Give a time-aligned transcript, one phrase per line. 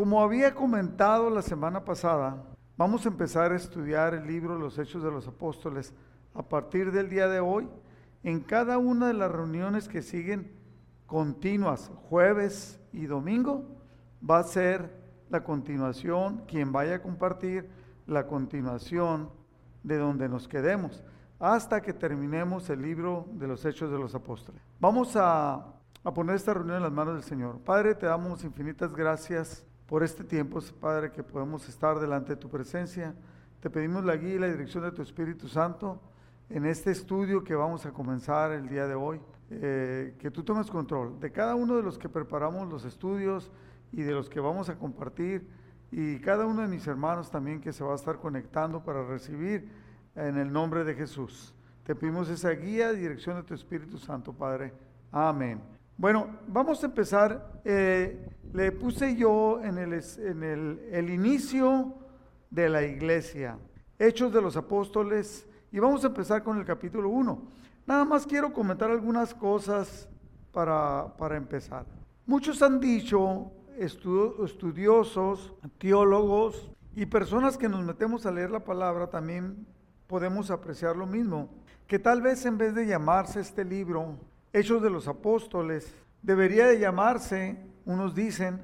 [0.00, 2.42] Como había comentado la semana pasada,
[2.78, 5.92] vamos a empezar a estudiar el libro Los Hechos de los Apóstoles
[6.32, 7.68] a partir del día de hoy
[8.22, 10.56] en cada una de las reuniones que siguen
[11.04, 13.76] continuas, jueves y domingo,
[14.24, 14.90] va a ser
[15.28, 17.68] la continuación, quien vaya a compartir
[18.06, 19.28] la continuación
[19.82, 21.04] de donde nos quedemos,
[21.38, 24.62] hasta que terminemos el libro de los Hechos de los Apóstoles.
[24.80, 25.56] Vamos a,
[26.02, 27.58] a poner esta reunión en las manos del Señor.
[27.58, 32.48] Padre, te damos infinitas gracias por este tiempo, Padre, que podemos estar delante de tu
[32.48, 33.12] presencia.
[33.58, 36.00] Te pedimos la guía y la dirección de tu Espíritu Santo
[36.48, 39.20] en este estudio que vamos a comenzar el día de hoy.
[39.50, 43.50] Eh, que tú tomes control de cada uno de los que preparamos los estudios
[43.90, 45.48] y de los que vamos a compartir
[45.90, 49.68] y cada uno de mis hermanos también que se va a estar conectando para recibir
[50.14, 51.52] en el nombre de Jesús.
[51.82, 54.72] Te pedimos esa guía dirección de tu Espíritu Santo, Padre.
[55.10, 55.79] Amén.
[56.00, 57.60] Bueno, vamos a empezar.
[57.62, 60.42] Eh, le puse yo en, el, en
[60.94, 61.94] el, inicio
[62.48, 63.58] de la iglesia,
[63.98, 67.42] Hechos de los Apóstoles, y vamos a empezar con el capítulo 1.
[67.86, 70.08] Nada más quiero comentar algunas cosas
[70.52, 71.84] para, para empezar.
[72.24, 79.66] Muchos han dicho, estudiosos, teólogos y personas que nos metemos a leer la palabra también
[80.06, 81.50] podemos apreciar lo mismo,
[81.86, 84.16] que tal vez en vez de llamarse este libro
[84.52, 88.60] Hechos de los Apóstoles, debería de llamarse, unos dicen,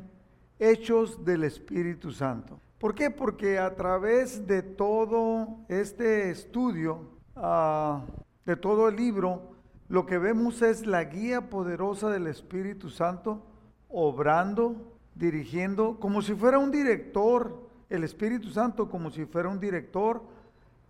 [0.58, 2.58] Hechos del Espíritu Santo.
[2.78, 3.08] ¿Por qué?
[3.10, 7.02] Porque a través de todo este estudio,
[7.36, 8.00] uh,
[8.44, 9.52] de todo el libro,
[9.88, 13.46] lo que vemos es la guía poderosa del Espíritu Santo
[13.88, 20.20] obrando, dirigiendo, como si fuera un director, el Espíritu Santo como si fuera un director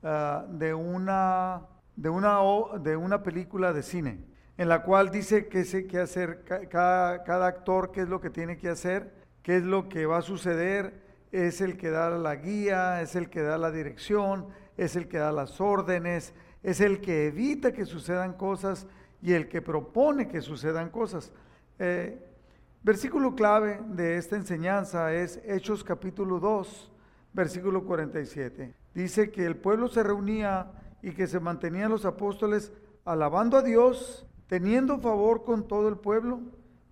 [0.03, 2.39] uh, de, una, de, una,
[2.81, 7.47] de una película de cine, en la cual dice qué sé qué hacer cada, cada
[7.47, 9.13] actor, qué es lo que tiene que hacer,
[9.43, 11.03] qué es lo que va a suceder,
[11.33, 14.47] es el que da la guía, es el que da la dirección,
[14.77, 18.87] es el que da las órdenes, es el que evita que sucedan cosas
[19.23, 21.33] y el que propone que sucedan cosas.
[21.79, 22.19] Eh,
[22.83, 26.93] versículo clave de esta enseñanza es Hechos capítulo 2,
[27.33, 28.75] versículo 47.
[28.95, 32.73] Dice que el pueblo se reunía y que se mantenían los apóstoles
[33.05, 36.41] alabando a Dios, teniendo favor con todo el pueblo,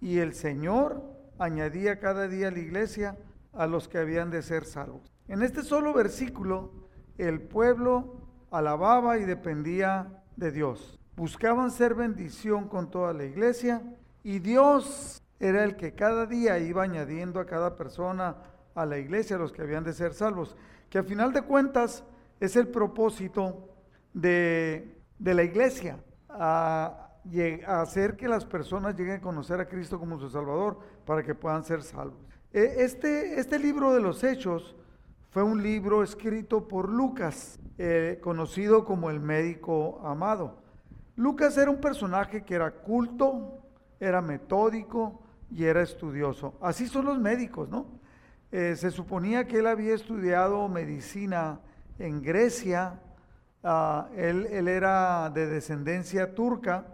[0.01, 1.03] y el Señor
[1.39, 3.17] añadía cada día a la iglesia
[3.53, 5.11] a los que habían de ser salvos.
[5.29, 6.73] En este solo versículo,
[7.17, 8.17] el pueblo
[8.51, 10.99] alababa y dependía de Dios.
[11.17, 13.83] Buscaban ser bendición con toda la iglesia
[14.23, 18.37] y Dios era el que cada día iba añadiendo a cada persona
[18.75, 20.57] a la iglesia, a los que habían de ser salvos,
[20.91, 22.05] que al final de cuentas
[22.41, 23.71] es el propósito
[24.13, 25.99] de, de la iglesia,
[27.67, 31.65] hacer que las personas lleguen a conocer a Cristo como su Salvador para que puedan
[31.65, 32.19] ser salvos.
[32.53, 34.77] E, este, este libro de los Hechos
[35.31, 40.63] fue un libro escrito por Lucas, eh, conocido como el médico amado.
[41.17, 43.59] Lucas era un personaje que era culto,
[43.99, 46.55] era metódico y era estudioso.
[46.61, 47.87] Así son los médicos, ¿no?
[48.53, 51.61] Eh, se suponía que él había estudiado medicina
[51.99, 53.01] en Grecia,
[53.65, 56.94] ah, él, él, era de descendencia turca.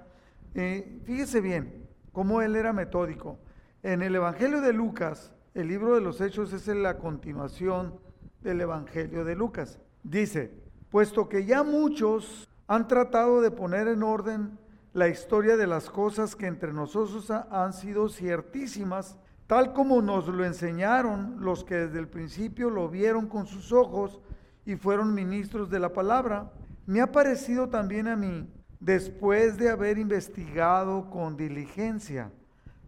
[0.53, 3.39] Fíjese bien cómo él era metódico.
[3.83, 7.99] En el Evangelio de Lucas, el libro de los Hechos es la continuación
[8.43, 9.79] del Evangelio de Lucas.
[10.03, 10.53] Dice,
[10.91, 14.59] puesto que ya muchos han tratado de poner en orden
[14.93, 20.45] la historia de las cosas que entre nosotros han sido ciertísimas, tal como nos lo
[20.45, 24.21] enseñaron los que desde el principio lo vieron con sus ojos
[24.65, 26.53] y fueron ministros de la palabra,
[26.87, 28.49] me ha parecido también a mí,
[28.81, 32.33] después de haber investigado con diligencia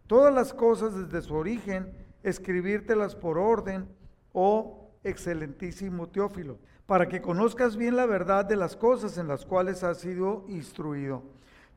[0.07, 1.93] todas las cosas desde su origen,
[2.23, 3.89] escribírtelas por orden,
[4.33, 9.85] oh excelentísimo Teófilo, para que conozcas bien la verdad de las cosas en las cuales
[9.85, 11.23] has sido instruido.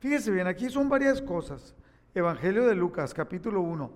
[0.00, 1.74] Fíjese bien, aquí son varias cosas.
[2.14, 3.92] Evangelio de Lucas, capítulo 1.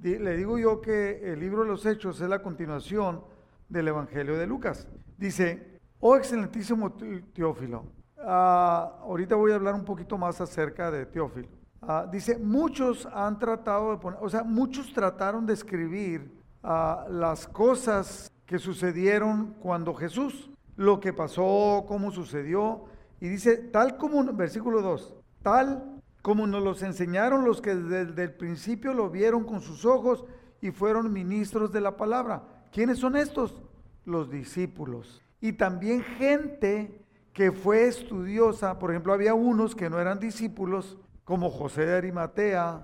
[0.00, 3.22] Le digo yo que el libro de los Hechos es la continuación
[3.68, 4.88] del Evangelio de Lucas.
[5.16, 6.92] Dice, oh excelentísimo
[7.32, 8.01] Teófilo.
[8.24, 11.48] Ah, ahorita voy a hablar un poquito más acerca de Teófilo.
[11.80, 16.32] Ah, dice, muchos han tratado de poner, o sea, muchos trataron de escribir
[16.62, 22.84] ah, las cosas que sucedieron cuando Jesús, lo que pasó, cómo sucedió,
[23.20, 28.34] y dice, tal como, versículo 2, tal como nos los enseñaron los que desde el
[28.34, 30.24] principio lo vieron con sus ojos
[30.60, 32.44] y fueron ministros de la palabra.
[32.70, 33.60] ¿Quiénes son estos?
[34.04, 35.20] Los discípulos.
[35.40, 37.01] Y también gente
[37.32, 42.82] que fue estudiosa, por ejemplo, había unos que no eran discípulos, como José de Arimatea,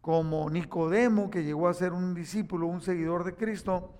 [0.00, 3.92] como Nicodemo, que llegó a ser un discípulo, un seguidor de Cristo,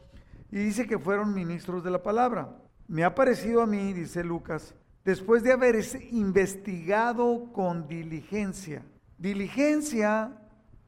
[0.50, 2.56] y dice que fueron ministros de la palabra.
[2.88, 5.76] Me ha parecido a mí, dice Lucas, después de haber
[6.10, 8.82] investigado con diligencia.
[9.19, 10.32] Diligencia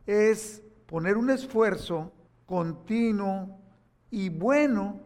[0.07, 2.13] es poner un esfuerzo
[2.47, 3.59] continuo
[4.11, 5.01] y bueno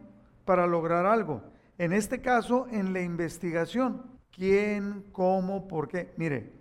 [0.45, 1.41] para lograr algo.
[1.77, 4.01] En este caso, en la investigación.
[4.31, 6.13] ¿Quién, cómo, por qué?
[6.17, 6.53] Mire,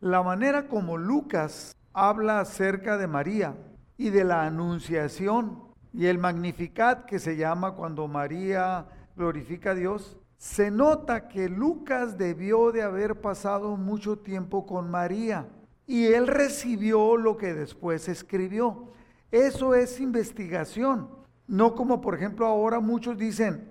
[0.00, 3.56] la manera como Lucas habla acerca de María
[3.96, 5.62] y de la anunciación
[5.92, 8.86] y el magnificat que se llama cuando María
[9.16, 15.48] glorifica a Dios, se nota que Lucas debió de haber pasado mucho tiempo con María
[15.86, 18.92] y él recibió lo que después escribió.
[19.30, 21.10] Eso es investigación,
[21.46, 23.69] no como por ejemplo ahora muchos dicen,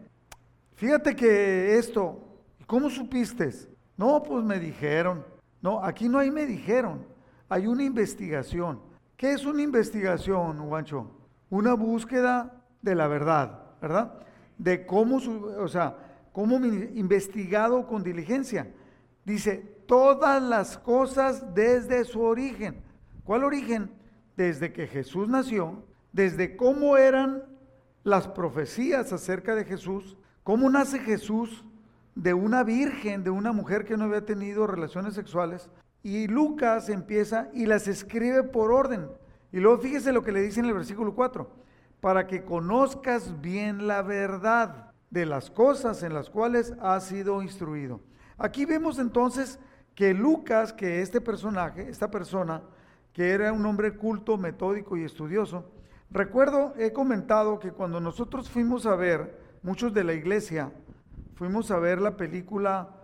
[0.79, 2.19] fíjate que esto,
[2.65, 3.51] ¿cómo supiste?
[3.97, 5.25] No, pues me dijeron.
[5.61, 7.05] No, aquí no hay me dijeron,
[7.49, 8.79] hay una investigación.
[9.17, 11.11] ¿Qué es una investigación, Juancho?
[11.49, 14.13] Una búsqueda de la verdad, ¿verdad?
[14.57, 15.97] De cómo, o sea,
[16.31, 18.71] cómo investigado con diligencia.
[19.25, 22.81] Dice, todas las cosas desde su origen.
[23.25, 23.91] ¿Cuál origen?
[24.37, 25.83] Desde que Jesús nació,
[26.13, 27.43] desde cómo eran
[28.03, 31.63] las profecías acerca de Jesús, cómo nace Jesús
[32.15, 35.69] de una virgen, de una mujer que no había tenido relaciones sexuales,
[36.03, 39.09] y Lucas empieza y las escribe por orden.
[39.51, 41.49] Y luego fíjese lo que le dice en el versículo 4,
[42.01, 47.99] para que conozcas bien la verdad de las cosas en las cuales has sido instruido.
[48.37, 49.59] Aquí vemos entonces
[49.95, 52.61] que Lucas, que este personaje, esta persona,
[53.11, 55.65] que era un hombre culto, metódico y estudioso,
[56.09, 60.71] recuerdo, he comentado que cuando nosotros fuimos a ver, muchos de la iglesia,
[61.35, 62.95] fuimos a ver la película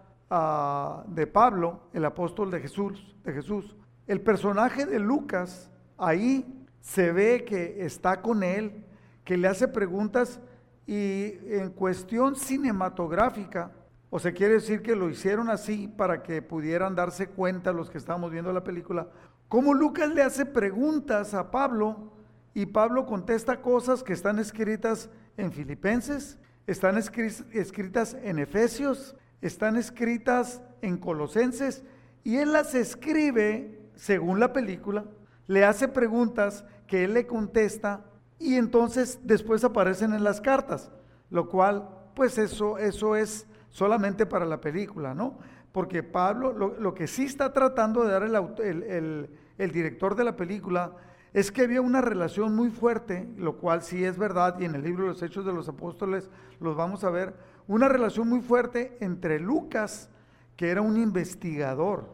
[1.08, 3.76] de Pablo, el apóstol de Jesús, de Jesús.
[4.08, 8.86] El personaje de Lucas ahí se ve que está con él,
[9.24, 10.40] que le hace preguntas
[10.86, 13.72] y en cuestión cinematográfica,
[14.10, 17.98] o se quiere decir que lo hicieron así para que pudieran darse cuenta los que
[17.98, 19.10] estábamos viendo la película,
[19.48, 22.14] como Lucas le hace preguntas a Pablo
[22.54, 30.62] y Pablo contesta cosas que están escritas en Filipenses, están escritas en Efesios, están escritas
[30.82, 31.84] en Colosenses
[32.24, 35.06] y él las escribe según la película,
[35.48, 38.06] le hace preguntas que él le contesta
[38.40, 40.92] y entonces después aparecen en las cartas,
[41.30, 45.38] lo cual pues eso, eso es solamente para la película, ¿no?
[45.72, 50.96] Porque Pablo, lo, que sí está tratando de dar el, el director de la película
[51.36, 54.84] es que había una relación muy fuerte, lo cual sí es verdad, y en el
[54.84, 56.30] libro de los Hechos de los Apóstoles
[56.62, 57.36] los vamos a ver,
[57.68, 60.10] una relación muy fuerte entre Lucas,
[60.56, 62.08] que era un investigador.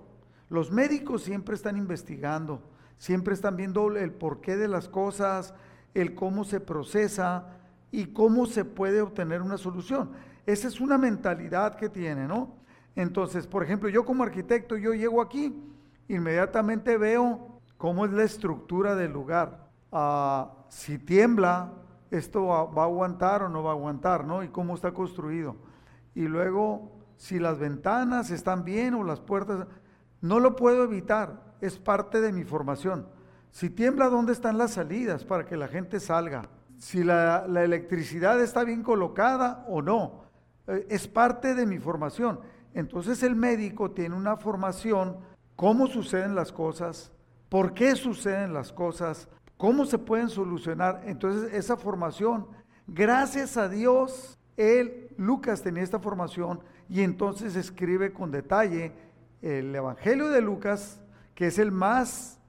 [0.50, 2.64] Los médicos siempre están investigando,
[2.98, 5.54] siempre están viendo el porqué de las cosas,
[5.94, 7.46] el cómo se procesa
[7.92, 10.14] y cómo se puede obtener una solución.
[10.48, 12.56] Esa es una mentalidad que tiene, ¿no?
[12.96, 15.56] Entonces, por ejemplo, yo como arquitecto, yo llego aquí,
[16.08, 19.68] inmediatamente veo cómo es la estructura del lugar.
[19.92, 21.74] Ah, si tiembla,
[22.12, 24.44] esto va, a aguantar o no va a aguantar, ¿no?
[24.44, 25.56] Y cómo está construido.
[26.14, 29.66] Y luego, si las ventanas están bien o las puertas,
[30.22, 33.08] no lo puedo evitar, es parte de mi formación.
[33.50, 36.44] Si tiembla, ¿dónde están las salidas para que la gente salga?
[36.78, 40.26] Si la, electricidad está bien colocada o no.
[40.68, 42.42] Eh, es parte de mi formación.
[42.76, 45.18] Entonces el médico tiene una formación,
[45.56, 47.12] cómo suceden las cosas,
[47.52, 49.28] por qué suceden las cosas,
[49.58, 51.02] cómo se pueden solucionar.
[51.06, 52.48] Entonces esa formación,
[52.88, 58.94] gracias a Dios, él, Lucas tenía esta formación y entonces escribe con detalle
[59.42, 61.02] el Evangelio de Lucas,
[61.36, 62.40] que es el más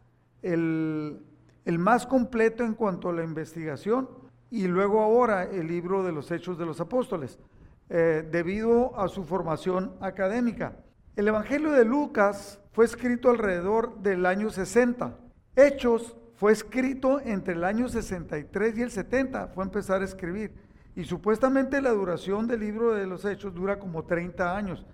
[0.42, 1.18] el,
[1.66, 4.08] más completo en cuanto a la investigación,
[4.52, 7.40] y luego ahora el libro de los Hechos de los Apóstoles,
[7.88, 10.76] eh, debido a su formación académica.
[11.16, 15.18] El Evangelio de Lucas fue escrito alrededor del año 60.
[15.54, 20.52] Hechos fue escrito entre el año 63 y el 70, fue empezar a escribir.
[20.96, 24.84] Y supuestamente la duración del libro de los Hechos dura como 30 años.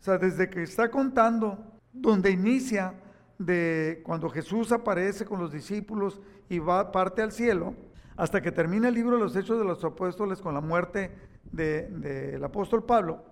[0.00, 1.58] O sea, desde que está contando,
[1.92, 2.94] donde inicia
[3.38, 7.74] de cuando Jesús aparece con los discípulos y va parte al cielo,
[8.16, 11.10] hasta que termina el libro de los Hechos de los Apóstoles con la muerte
[11.52, 13.24] del apóstol Pablo.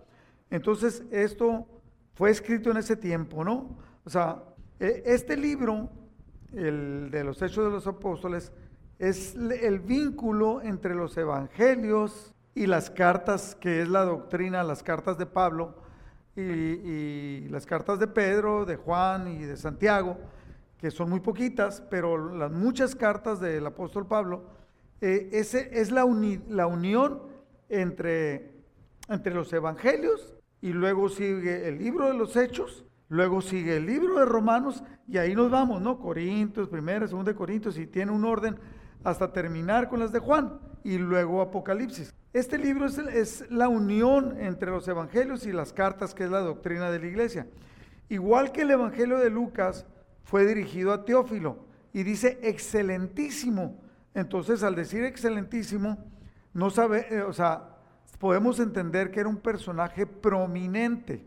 [0.51, 1.67] Entonces, esto
[2.15, 3.77] fue escrito en ese tiempo, ¿no?
[4.05, 4.43] O sea,
[4.79, 5.89] e, este libro,
[6.53, 8.53] el de los Hechos de los Apóstoles,
[8.99, 15.19] es el vínculo entre los evangelios y las cartas, que es la doctrina, las cartas
[15.19, 15.75] de Pablo,
[16.37, 20.17] y, las cartas de Pedro, de Juan y de Santiago,
[20.79, 24.45] que son muy poquitas, pero las muchas cartas del apóstol Pablo,
[25.01, 26.05] eh, ese es la,
[26.49, 27.23] la unión
[27.69, 28.53] entre,
[29.09, 34.19] entre los evangelios y luego sigue el libro de los hechos, luego sigue el libro
[34.19, 35.99] de Romanos y ahí nos vamos, ¿no?
[35.99, 38.57] Corintios, primera, segunda de Corintios y tiene un orden
[39.05, 42.15] hasta terminar con las de Juan y luego Apocalipsis.
[42.33, 46.91] Este libro es, la unión entre los evangelios y las cartas, que es la doctrina
[46.91, 47.47] de la iglesia.
[48.09, 49.87] Igual que el evangelio de Lucas
[50.25, 53.81] fue dirigido a Teófilo y dice excelentísimo.
[54.15, 55.99] Entonces, al decir excelentísimo,
[56.53, 57.77] no sabe, eh, o sea,
[58.19, 61.25] podemos entender que era un personaje prominente.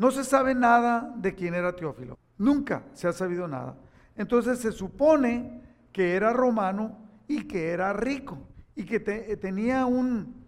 [0.00, 2.18] No se sabe nada de quién era Teófilo.
[2.38, 3.76] Nunca se ha sabido nada.
[4.16, 5.60] Entonces se supone
[5.92, 6.96] que era romano
[7.28, 8.38] y que era rico
[8.74, 10.42] y que tenía un,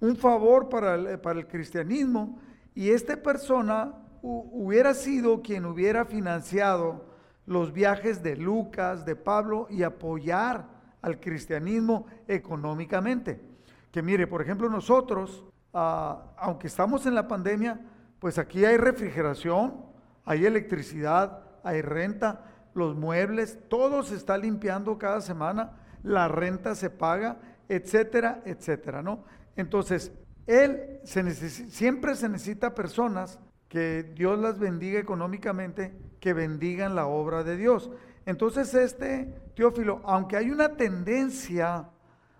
[0.00, 2.38] un favor para el, para el, cristianismo
[2.74, 3.92] y esta persona
[4.22, 7.04] hubiera sido quien hubiera financiado
[7.44, 10.66] los viajes de Lucas, de Pablo y apoyar
[11.02, 13.38] al cristianismo económicamente.
[13.92, 15.44] Que mire, por ejemplo, nosotros,
[15.74, 17.90] ah, aunque estamos en la pandemia,
[18.24, 19.84] pues aquí hay refrigeración,
[20.24, 26.88] hay electricidad, hay renta, los muebles, todo se está limpiando cada semana, la renta se
[26.88, 27.36] paga,
[27.68, 29.24] etcétera, etcétera, ¿no?
[29.56, 30.10] Entonces,
[30.46, 33.38] él siempre se necesita personas
[33.68, 37.90] que Dios las bendiga económicamente, que bendigan la obra de Dios.
[38.24, 41.90] Entonces, este Teófilo, aunque hay una tendencia,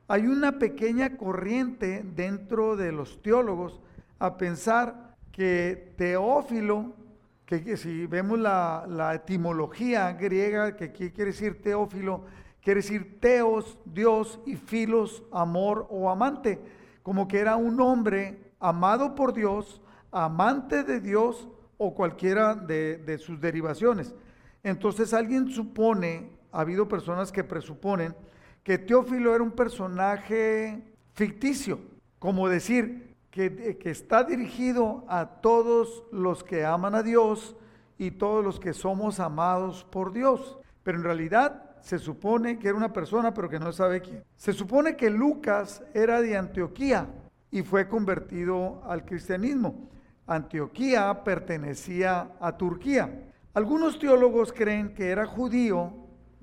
[0.09, 3.83] hay una pequeña corriente dentro de los teólogos
[4.19, 6.95] a pensar que Teófilo
[7.47, 12.25] que, si vemos la, etimología griega, que quiere decir teófilo,
[12.63, 16.61] quiere decir teos, Dios, y filos, amor o amante,
[17.03, 23.19] como que era un hombre amado por Dios, amante de Dios o cualquiera de, de
[23.19, 24.15] sus derivaciones.
[24.63, 28.15] Entonces alguien supone, ha habido personas que presuponen,
[28.63, 31.79] que Teófilo era un personaje ficticio,
[32.19, 37.57] como decir, que, está dirigido a todos los que aman a Dios
[37.99, 40.57] y todos los que somos amados por Dios.
[40.85, 44.23] Pero en realidad se supone que era una persona, pero que no sabe quién.
[44.37, 47.09] Se supone que Lucas era de Antioquía
[47.51, 49.91] y fue convertido al cristianismo.
[50.29, 53.33] Antioquía pertenecía a Turquía.
[53.53, 55.93] Algunos teólogos creen que era judío,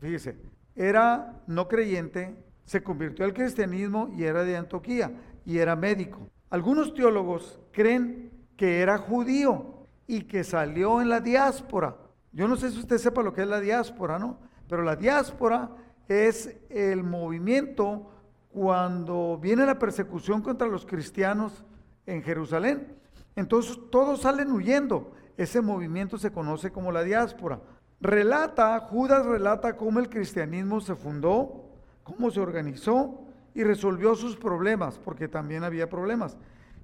[0.02, 0.36] fíjese,
[0.76, 5.10] era no creyente, se convirtió al cristianismo y era de Antioquía
[5.46, 6.30] y era médico.
[6.52, 11.96] Algunos teólogos creen que era judío y que salió en la diáspora.
[12.34, 14.38] Yo no sé si usted sepa lo que es la diáspora, ¿no?
[14.68, 15.70] Pero la diáspora
[16.10, 18.12] es el movimiento
[18.50, 21.64] cuando viene la persecución contra los cristianos
[22.06, 22.98] en Jerusalén.
[23.38, 25.14] Entonces todos salen huyendo.
[25.38, 27.62] Ese movimiento se conoce como la diáspora.
[28.02, 31.70] Relata, Judas relata cómo el cristianismo se fundó,
[32.04, 36.38] cómo se organizó y resolvió sus problemas, porque también había problemas,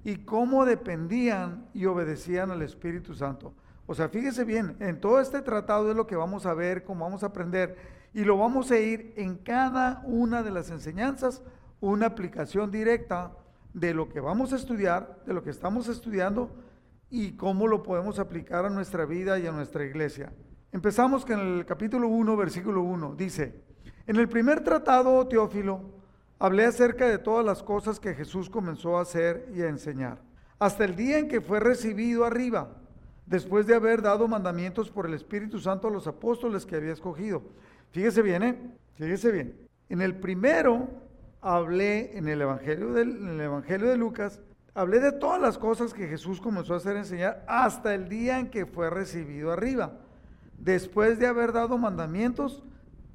[0.04, 3.54] y cómo dependían y obedecían al Espíritu Santo.
[3.86, 7.04] O sea, fíjese bien, en todo este tratado es lo que vamos a ver, cómo
[7.04, 7.76] vamos a aprender,
[8.12, 11.42] y lo vamos a ir en cada una de las enseñanzas,
[11.80, 13.32] una aplicación directa
[13.72, 16.50] de lo que vamos a estudiar, de lo que estamos estudiando,
[17.10, 20.32] y cómo lo podemos aplicar a nuestra vida y a nuestra iglesia.
[20.72, 23.14] Empezamos con el capítulo 1, versículo 1.
[23.14, 23.62] Dice,
[24.06, 25.97] en el primer tratado, Teófilo,
[26.40, 30.18] Hablé acerca de todas las cosas que Jesús comenzó a hacer y a enseñar,
[30.60, 32.68] hasta el día en que fue recibido arriba,
[33.26, 37.42] después de haber dado mandamientos por el Espíritu Santo a los apóstoles que había escogido.
[37.90, 38.56] Fíjese bien, ¿eh?
[38.94, 39.68] Fíjese bien.
[39.88, 40.88] En el primero
[41.40, 44.40] hablé en el Evangelio, el Evangelio de Lucas,
[44.74, 48.38] hablé de todas las cosas que Jesús comenzó a hacer y enseñar hasta el día
[48.38, 49.98] en que fue recibido arriba,
[50.56, 52.62] después de haber dado mandamientos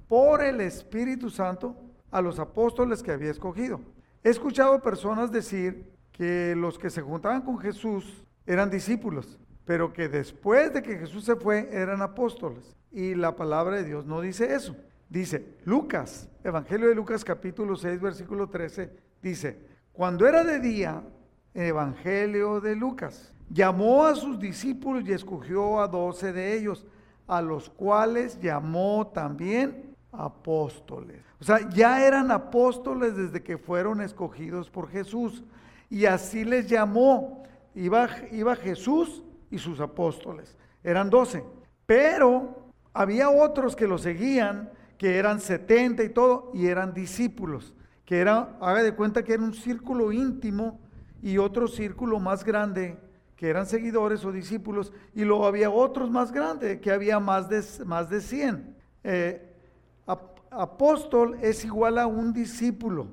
[0.09, 1.77] por el Espíritu Santo
[2.13, 3.82] a los apóstoles que había escogido.
[4.24, 10.08] He escuchado personas decir que los que se juntaban con Jesús eran discípulos, pero que
[10.08, 12.77] después de que Jesús se fue eran apóstoles.
[12.91, 14.75] Y la palabra de Dios no dice eso.
[15.10, 18.91] Dice Lucas, Evangelio de Lucas capítulo 6, versículo 13,
[19.22, 19.60] dice,
[19.91, 21.03] cuando era de día,
[21.55, 26.86] Evangelio de Lucas, llamó a sus discípulos y escogió a doce de ellos,
[27.25, 31.22] a los cuales llamó también apóstoles.
[31.39, 35.43] O sea, ya eran apóstoles desde que fueron escogidos por Jesús.
[35.89, 37.43] Y así les llamó.
[37.75, 40.58] Iba, iba Jesús y sus apóstoles.
[40.84, 41.43] Eran doce.
[41.86, 47.74] Pero había otros que lo seguían, que eran setenta y todo, y eran discípulos.
[48.05, 50.79] Que era, haga de cuenta que era un círculo íntimo
[51.22, 52.98] y otro círculo más grande,
[53.36, 54.93] que eran seguidores o discípulos.
[55.15, 58.75] Y luego había otros más grandes, que había más de, más de 100.
[59.03, 59.52] Eh,
[60.55, 63.07] apóstol es igual a un discípulo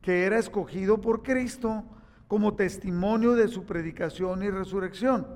[0.00, 1.84] que era escogido por Cristo
[2.28, 5.26] como testimonio de su predicación y resurrección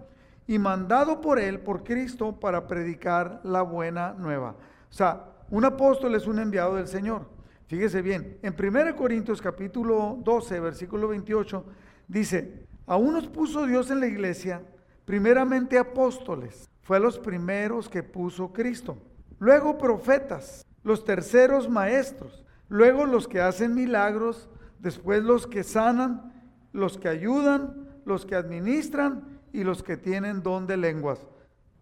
[0.47, 4.57] y mandado por él, por Cristo, para predicar la buena nueva.
[4.91, 7.29] O sea, un apóstol es un enviado del Señor.
[7.67, 11.65] Fíjese bien, en 1 Corintios capítulo 12, versículo 28,
[12.09, 14.63] dice, a unos puso Dios en la iglesia,
[15.05, 18.99] primeramente apóstoles, fue a los primeros que puso Cristo,
[19.39, 26.33] luego profetas, los terceros maestros, luego los que hacen milagros, después los que sanan,
[26.73, 31.27] los que ayudan, los que administran y los que tienen don de lenguas.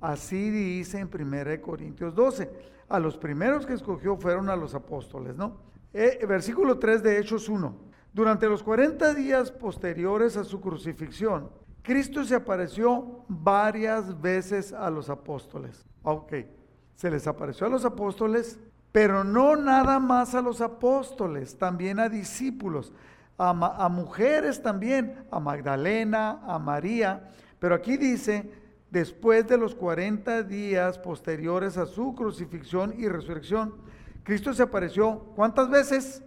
[0.01, 2.51] Así dice en 1 Corintios 12.
[2.89, 5.59] A los primeros que escogió fueron a los apóstoles, ¿no?
[5.93, 7.75] Eh, versículo 3 de Hechos 1.
[8.13, 11.51] Durante los 40 días posteriores a su crucifixión,
[11.83, 15.85] Cristo se apareció varias veces a los apóstoles.
[16.03, 16.33] Ok,
[16.95, 18.59] se les apareció a los apóstoles,
[18.99, 22.93] pero no nada más a los apóstoles, también a discípulos,
[23.39, 27.31] a, mujeres también, a Magdalena, a María.
[27.61, 28.51] Pero aquí dice,
[28.91, 33.77] después de los 40 días posteriores a su crucifixión y resurrección,
[34.25, 36.25] Cristo se apareció, ¿cuántas veces?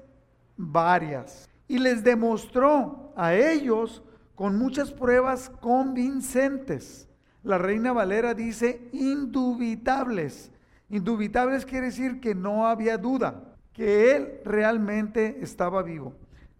[0.55, 1.49] Varias.
[1.67, 4.01] Y les demostró a ellos
[4.33, 7.09] con muchas pruebas convincentes.
[7.43, 10.51] La reina Valera dice indubitables.
[10.91, 16.13] Indubitables quiere decir que no había duda, que él realmente estaba vivo.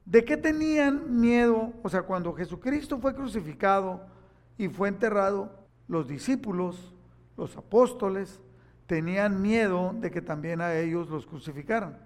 [0.06, 1.74] ¿De qué tenían miedo?
[1.84, 4.06] O sea, cuando Jesucristo fue crucificado
[4.58, 5.52] y fue enterrado,
[5.90, 6.96] los discípulos,
[7.36, 8.40] los apóstoles,
[8.88, 11.98] tenían miedo de que también a ellos los crucificaran,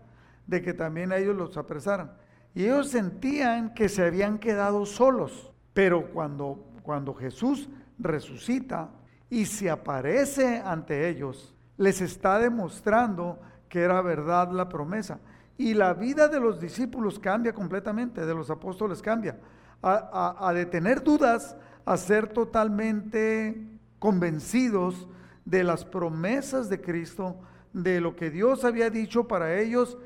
[0.47, 2.13] de que también a ellos los apresaran.
[2.55, 5.51] Y ellos sentían que se habían quedado solos.
[5.73, 8.89] Pero cuando, cuando Jesús resucita
[9.29, 15.19] y se aparece ante ellos, les está demostrando que era verdad la promesa.
[15.57, 19.38] Y la vida de los discípulos cambia completamente, de los apóstoles cambia.
[19.81, 25.07] A, de tener dudas, a ser totalmente convencidos
[25.45, 27.38] de las promesas de Cristo,
[27.71, 29.97] de lo que Dios había dicho para ellos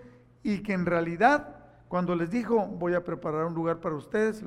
[0.43, 1.55] y que en realidad
[1.87, 4.43] cuando les dijo voy a preparar un lugar para ustedes,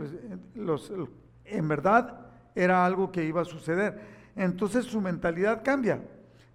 [1.45, 4.01] en verdad era algo que iba a suceder.
[4.37, 6.03] Entonces su mentalidad cambia,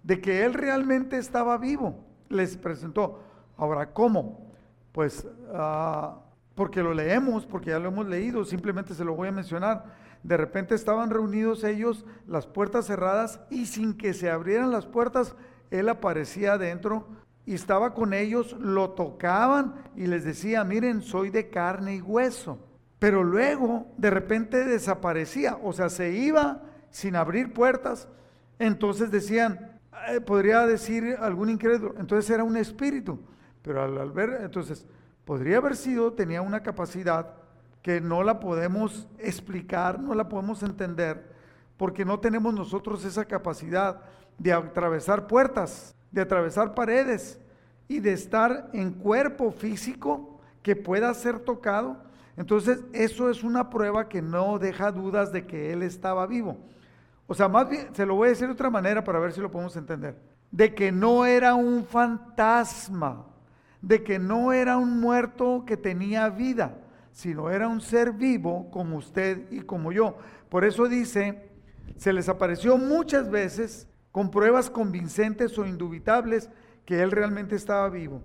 [0.08, 2.02] de que Él realmente estaba vivo.
[2.30, 3.20] Les presentó.
[3.58, 4.40] Ahora, ¿cómo?
[4.90, 6.20] Pues ah,
[6.54, 9.84] porque lo leemos, porque ya lo hemos leído, simplemente se lo voy a mencionar.
[10.22, 15.36] De repente estaban reunidos ellos, las puertas cerradas, y sin que se abrieran las puertas,
[15.70, 17.06] Él aparecía adentro
[17.44, 22.58] y estaba con ellos, lo tocaban y les decía, miren, soy de carne y hueso.
[22.98, 28.08] Pero luego de repente desaparecía, o sea, se iba sin abrir puertas.
[28.58, 29.77] Entonces decían,
[30.08, 33.18] eh, podría decir algún incrédulo, entonces era un espíritu.
[33.62, 34.86] Pero al ver, entonces,
[35.24, 37.34] podría haber sido, tenía una capacidad
[37.82, 41.32] que no la podemos explicar, no la podemos entender,
[41.76, 44.00] porque no tenemos nosotros esa capacidad
[44.38, 47.38] de atravesar puertas, de atravesar paredes
[47.88, 51.96] y de estar en cuerpo físico que pueda ser tocado.
[52.36, 56.56] Entonces, eso es una prueba que no deja dudas de que Él estaba vivo.
[57.30, 59.40] O sea, más bien, se lo voy a decir de otra manera para ver si
[59.40, 60.18] lo podemos entender.
[60.50, 63.26] De que no era un fantasma,
[63.82, 66.78] de que no era un muerto que tenía vida,
[67.12, 70.16] sino era un ser vivo como usted y como yo.
[70.48, 71.50] Por eso dice,
[71.98, 76.48] se les apareció muchas veces con pruebas convincentes o indubitables
[76.86, 78.22] que él realmente estaba vivo.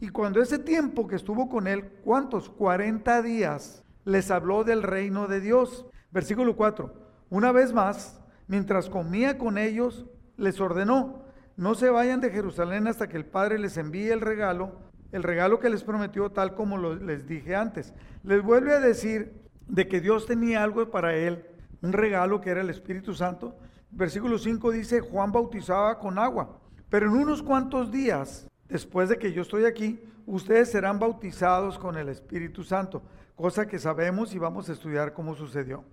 [0.00, 2.50] Y cuando ese tiempo que estuvo con él, ¿cuántos?
[2.50, 5.86] 40 días, les habló del reino de Dios.
[6.10, 6.92] Versículo 4.
[7.30, 11.24] Una vez más, mientras comía con ellos, les ordenó,
[11.56, 15.60] no se vayan de Jerusalén hasta que el Padre les envíe el regalo el regalo
[15.60, 17.94] que les prometió tal como les dije antes.
[18.24, 19.32] Les vuelve a decir
[19.68, 21.46] de que Dios tenía algo para él,
[21.82, 23.56] un regalo que era el Espíritu Santo.
[23.92, 29.32] Versículo 5 dice, Juan bautizaba con agua, pero en unos cuantos días, después de que
[29.32, 33.00] yo estoy aquí, ustedes serán bautizados con el Espíritu Santo,
[33.36, 35.84] cosa que sabemos y vamos a estudiar cómo sucedió.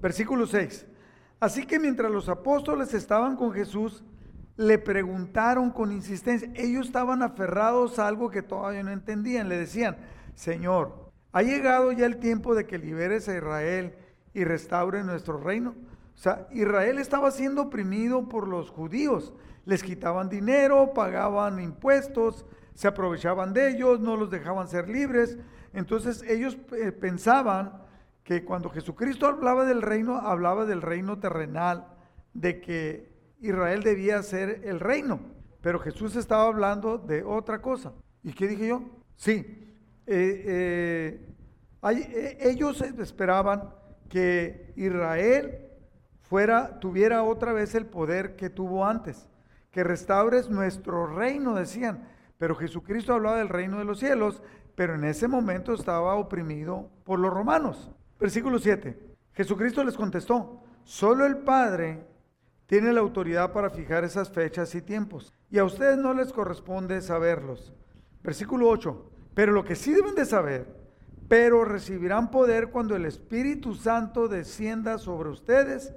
[0.00, 0.86] Versículo 6.
[1.42, 4.04] Así que mientras los apóstoles estaban con Jesús,
[4.56, 6.48] le preguntaron con insistencia.
[6.54, 9.48] Ellos estaban aferrados a algo que todavía no entendían.
[9.48, 9.96] Le decían,
[10.36, 13.96] Señor, ¿ha llegado ya el tiempo de que liberes a Israel
[14.32, 15.74] y restaure nuestro reino?
[16.14, 19.34] O sea, Israel estaba siendo oprimido por los judíos.
[19.64, 25.36] Les quitaban dinero, pagaban impuestos, se aprovechaban de ellos, no los dejaban ser libres.
[25.72, 27.82] Entonces ellos eh, pensaban
[28.24, 31.88] que cuando Jesucristo hablaba del reino, hablaba del reino terrenal,
[32.34, 35.20] de que Israel debía ser el reino.
[35.60, 37.92] pero Jesús estaba hablando de otra cosa.
[38.24, 38.82] ¿Y qué dije yo?
[39.14, 39.62] Sí,
[40.06, 41.24] eh,
[41.84, 43.72] eh, ellos esperaban
[44.08, 45.68] que Israel
[46.20, 49.28] fuera, tuviera otra vez el poder que tuvo antes,
[49.70, 52.08] que restaures nuestro reino, decían.
[52.38, 54.42] Pero Jesucristo hablaba del reino de los cielos,
[54.74, 57.90] pero en ese momento estaba oprimido por los romanos.
[58.22, 58.96] Versículo 7.
[59.32, 62.06] Jesucristo les contestó, solo el Padre
[62.66, 67.00] tiene la autoridad para fijar esas fechas y tiempos, y a ustedes no les corresponde
[67.00, 67.74] saberlos.
[68.22, 69.10] Versículo 8.
[69.34, 70.72] Pero lo que sí deben de saber,
[71.26, 75.92] pero recibirán poder cuando el Espíritu Santo descienda sobre ustedes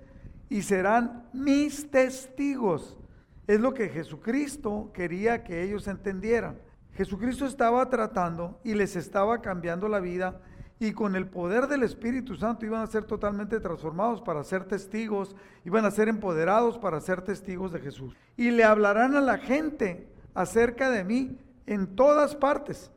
[0.50, 2.98] y serán mis testigos.
[3.46, 6.58] Es lo que Jesucristo quería que ellos entendieran.
[6.94, 10.42] Jesucristo estaba tratando y les estaba cambiando la vida
[10.80, 15.36] y con el poder del Espíritu Santo iban a ser totalmente transformados para ser testigos,
[15.64, 18.16] iban a ser empoderados para ser testigos de Jesús.
[18.36, 22.92] Y le hablarán a la gente acerca de mí en todas partes,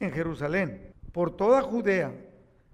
[0.00, 2.12] en Jerusalén, por toda Judea,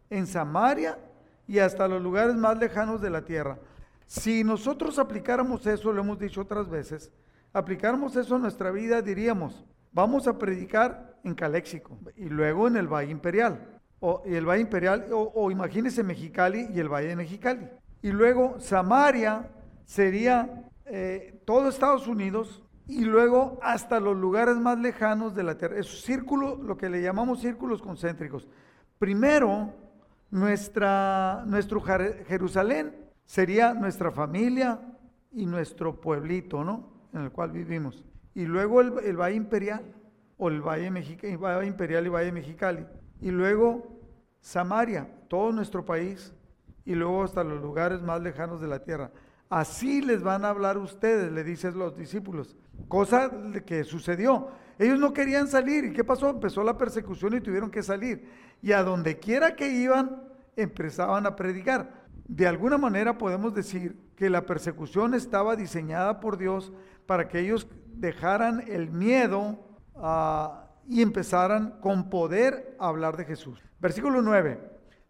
[0.08, 0.98] en Samaria
[1.46, 3.58] y hasta los lugares más lejanos de la tierra.
[4.06, 7.12] Si nosotros aplicáramos eso, lo hemos dicho otras veces,
[7.52, 12.86] aplicáramos eso a nuestra vida, diríamos, vamos a predicar en Caléxico y luego en el
[12.86, 13.75] Valle Imperial.
[14.00, 17.68] O el Valle Imperial, o, imagínese Mexicali y el Valle de Mexicali.
[18.02, 19.48] Y luego Samaria
[19.84, 25.78] sería eh, todo Estados Unidos y luego hasta los lugares más lejanos de la tierra.
[25.78, 28.46] Es círculo, lo que le llamamos círculos concéntricos.
[28.98, 29.72] Primero,
[30.30, 34.80] nuestra, nuestro Jerusalén sería nuestra familia
[35.32, 37.08] y nuestro pueblito, ¿no?
[37.12, 38.04] En el cual vivimos.
[38.34, 39.82] Y luego el, Valle Imperial,
[40.36, 42.86] o el Valle, Mexica, Valle Imperial y Valle Mexicali.
[43.20, 43.96] Y luego
[44.40, 46.32] Samaria, todo nuestro país.
[46.84, 49.10] Y luego hasta los lugares más lejanos de la tierra.
[49.48, 52.56] Así les van a hablar ustedes, le dicen los discípulos.
[52.88, 53.30] Cosa
[53.64, 54.48] que sucedió.
[54.78, 55.84] Ellos no querían salir.
[55.84, 56.30] ¿Y qué pasó?
[56.30, 58.28] Empezó la persecución y tuvieron que salir.
[58.62, 60.22] Y a donde quiera que iban,
[60.56, 62.04] empezaban a predicar.
[62.28, 66.72] De alguna manera podemos decir que la persecución estaba diseñada por Dios
[67.06, 69.58] para que ellos dejaran el miedo
[69.94, 73.60] ah, y empezaran con poder a hablar de Jesús.
[73.80, 74.60] Versículo 9.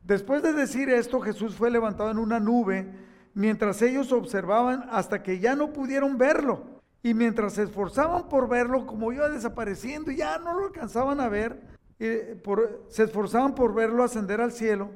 [0.03, 2.93] Después de decir esto, Jesús fue levantado en una nube
[3.35, 6.77] mientras ellos observaban hasta que ya no pudieron verlo.
[7.03, 11.61] Y mientras se esforzaban por verlo, como iba desapareciendo, ya no lo alcanzaban a ver,
[11.99, 12.43] eh,
[12.89, 14.91] se esforzaban por verlo ascender al cielo.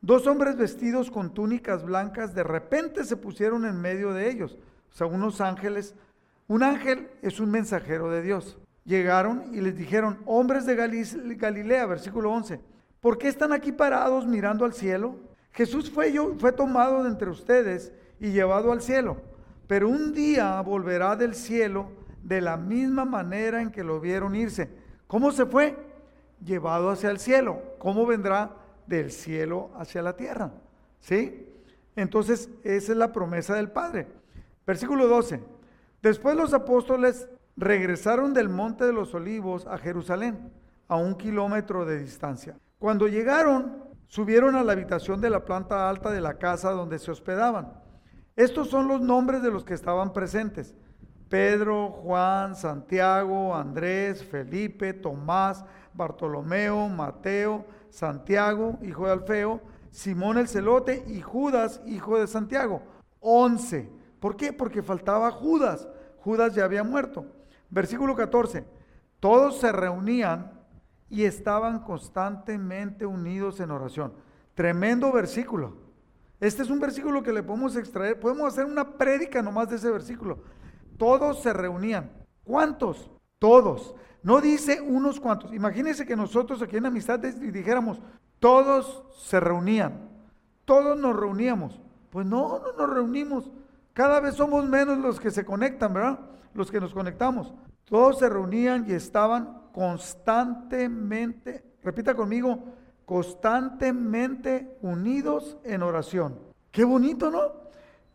[0.00, 4.56] Dos hombres vestidos con túnicas blancas de repente se pusieron en medio de ellos,
[4.90, 5.94] o sea, unos ángeles.
[6.48, 8.58] Un ángel es un mensajero de Dios.
[8.90, 12.60] Llegaron y les dijeron, hombres de Galilea, versículo 11,
[13.00, 15.14] ¿por qué están aquí parados mirando al cielo?
[15.52, 19.18] Jesús fue, yo, fue tomado de entre ustedes y llevado al cielo,
[19.68, 21.92] pero un día volverá del cielo
[22.24, 24.68] de la misma manera en que lo vieron irse.
[25.06, 25.76] ¿Cómo se fue?
[26.44, 27.62] Llevado hacia el cielo.
[27.78, 28.56] ¿Cómo vendrá?
[28.90, 30.50] del cielo hacia la tierra.
[30.98, 31.46] ¿Sí?
[31.94, 34.08] Entonces, esa es la promesa del Padre.
[34.66, 35.40] Versículo 12.
[36.02, 37.28] Después los apóstoles
[37.60, 40.50] regresaron del monte de los olivos a Jerusalén,
[40.88, 42.56] a un kilómetro de distancia.
[42.78, 47.10] Cuando llegaron, subieron a la habitación de la planta alta de la casa donde se
[47.10, 47.74] hospedaban.
[48.34, 50.74] Estos son los nombres de los que estaban presentes.
[51.28, 61.04] Pedro, Juan, Santiago, Andrés, Felipe, Tomás, Bartolomeo, Mateo, Santiago, hijo de Alfeo, Simón el celote
[61.06, 62.82] y Judas, hijo de Santiago.
[63.20, 63.92] Once.
[64.18, 64.52] ¿Por qué?
[64.54, 65.86] Porque faltaba Judas.
[66.16, 67.26] Judas ya había muerto.
[67.70, 68.64] Versículo 14.
[69.20, 70.52] Todos se reunían
[71.08, 74.12] y estaban constantemente unidos en oración.
[74.54, 75.76] Tremendo versículo.
[76.40, 78.18] Este es un versículo que le podemos extraer.
[78.18, 80.38] Podemos hacer una prédica nomás de ese versículo.
[80.96, 82.10] Todos se reunían.
[82.44, 83.10] ¿Cuántos?
[83.38, 83.94] Todos.
[84.22, 85.52] No dice unos cuantos.
[85.52, 88.00] Imagínense que nosotros aquí en Amistad dijéramos,
[88.38, 90.08] todos se reunían,
[90.64, 91.80] todos nos reuníamos.
[92.10, 93.50] Pues no, no nos reunimos.
[93.92, 96.18] Cada vez somos menos los que se conectan, ¿verdad?
[96.54, 97.54] Los que nos conectamos.
[97.84, 102.62] Todos se reunían y estaban constantemente, repita conmigo,
[103.04, 106.38] constantemente unidos en oración.
[106.70, 107.40] Qué bonito, ¿no?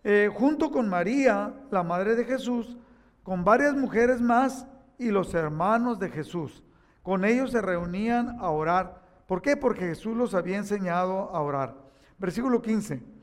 [0.03, 2.77] Eh, junto con María, la madre de Jesús,
[3.23, 4.67] con varias mujeres más
[4.97, 6.63] y los hermanos de Jesús.
[7.03, 9.01] Con ellos se reunían a orar.
[9.27, 9.57] ¿Por qué?
[9.57, 11.75] Porque Jesús los había enseñado a orar.
[12.17, 13.14] Versículo 15.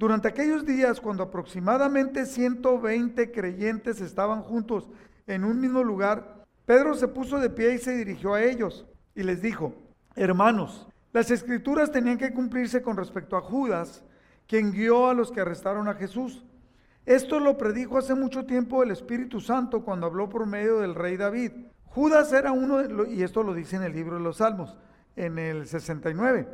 [0.00, 4.88] Durante aquellos días, cuando aproximadamente 120 creyentes estaban juntos
[5.26, 9.24] en un mismo lugar, Pedro se puso de pie y se dirigió a ellos y
[9.24, 9.74] les dijo,
[10.16, 14.02] hermanos, las escrituras tenían que cumplirse con respecto a Judas,
[14.46, 16.46] quien guió a los que arrestaron a Jesús.
[17.04, 21.18] Esto lo predijo hace mucho tiempo el Espíritu Santo cuando habló por medio del rey
[21.18, 21.52] David.
[21.84, 24.78] Judas era uno, de, y esto lo dice en el libro de los Salmos,
[25.14, 26.48] en el 69.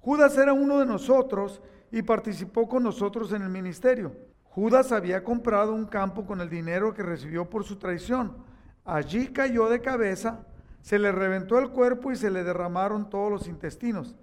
[0.00, 4.12] Judas era uno de nosotros y participó con nosotros en el ministerio.
[4.44, 8.36] Judas había comprado un campo con el dinero que recibió por su traición.
[8.84, 10.40] Allí cayó de cabeza,
[10.82, 14.16] se le reventó el cuerpo y se le derramaron todos los intestinos.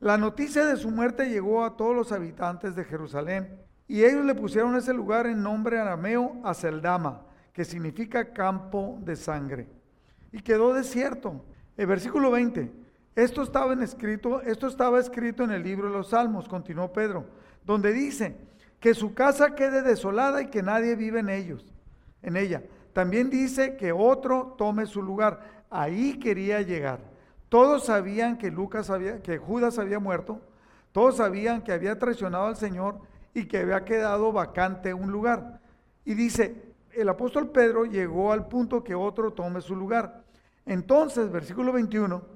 [0.00, 4.34] La noticia de su muerte llegó a todos los habitantes de Jerusalén y ellos le
[4.34, 9.68] pusieron ese lugar en nombre arameo Aceldama, que significa campo de sangre.
[10.32, 11.44] Y quedó desierto.
[11.76, 12.85] El versículo 20.
[13.16, 17.24] Esto estaba, escrito, esto estaba escrito en el libro de los Salmos, continuó Pedro,
[17.64, 18.36] donde dice
[18.78, 21.64] que su casa quede desolada y que nadie vive en ellos,
[22.20, 22.62] en ella.
[22.92, 25.64] También dice que otro tome su lugar.
[25.70, 27.00] Ahí quería llegar.
[27.48, 30.42] Todos sabían que Lucas había, que Judas había muerto,
[30.92, 33.00] todos sabían que había traicionado al Señor
[33.32, 35.60] y que había quedado vacante un lugar.
[36.04, 40.22] Y dice, el apóstol Pedro llegó al punto que otro tome su lugar.
[40.66, 42.35] Entonces, versículo 21,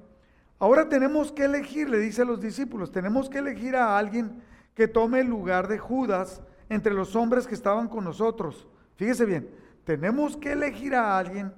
[0.61, 4.43] ahora tenemos que elegir, le dice a los discípulos, tenemos que elegir a alguien
[4.75, 8.67] que tome el lugar de Judas entre los hombres que estaban con nosotros.
[8.95, 9.49] Fíjese bien,
[9.83, 11.51] tenemos que elegir a alguien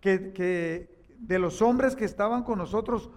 [0.00, 3.10] que, que de los hombres que estaban con nosotros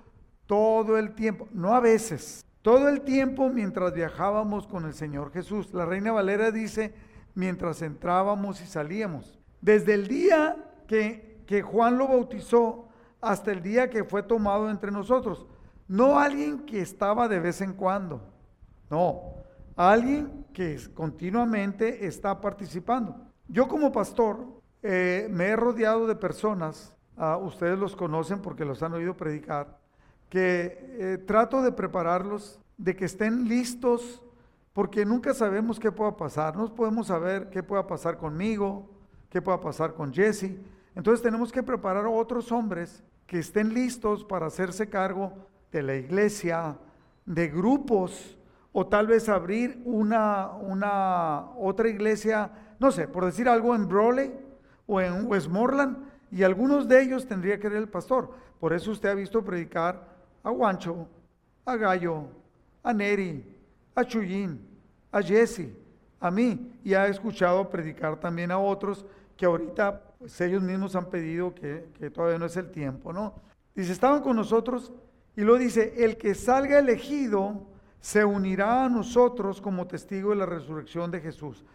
[0.46, 5.74] todo el tiempo, no a veces, todo el tiempo mientras viajábamos con el Señor Jesús.
[5.74, 6.94] La Reina Valera dice,
[7.34, 9.40] mientras entrábamos y salíamos.
[9.60, 12.91] Desde el día que, que Juan lo bautizó
[13.22, 15.46] hasta el día que fue tomado entre nosotros.
[15.88, 18.22] No alguien que estaba de vez en cuando.
[18.90, 19.36] No,
[19.76, 23.16] alguien que continuamente está participando.
[23.48, 24.40] Yo como pastor
[24.84, 29.78] eh, me he rodeado de personas, ah, ustedes los conocen porque los han oído predicar,
[30.30, 34.24] que eh, trato de prepararlos, de que estén listos,
[34.74, 36.56] porque nunca sabemos qué pueda pasar.
[36.56, 38.90] No podemos saber qué pueda pasar conmigo,
[39.30, 40.58] qué pueda pasar con Jesse.
[40.96, 45.32] Entonces tenemos que preparar a otros hombres que estén listos para hacerse cargo
[45.72, 46.78] de la iglesia,
[47.26, 48.38] de grupos,
[48.74, 54.34] o tal vez abrir una, una otra iglesia, no sé, por decir algo en Broley
[54.86, 58.32] o en Westmoreland, y algunos de ellos tendría que ser el pastor.
[58.60, 60.10] Por eso usted ha visto predicar
[60.44, 61.08] a Guancho,
[61.63, 62.26] a Gallo,
[62.84, 63.46] a Neri,
[63.96, 64.60] a Chuyín,
[65.10, 65.70] a Jesse,
[66.20, 69.06] a mí, y ha escuchado predicar también a otros
[69.42, 73.34] que ahorita pues, ellos mismos han pedido que, todavía no es el tiempo, ¿no?
[73.74, 74.94] Dice, estaban con nosotros
[75.36, 77.66] y lo dice, el que salga elegido
[78.00, 81.66] se unirá a nosotros como testigo de la resurrección de Jesús.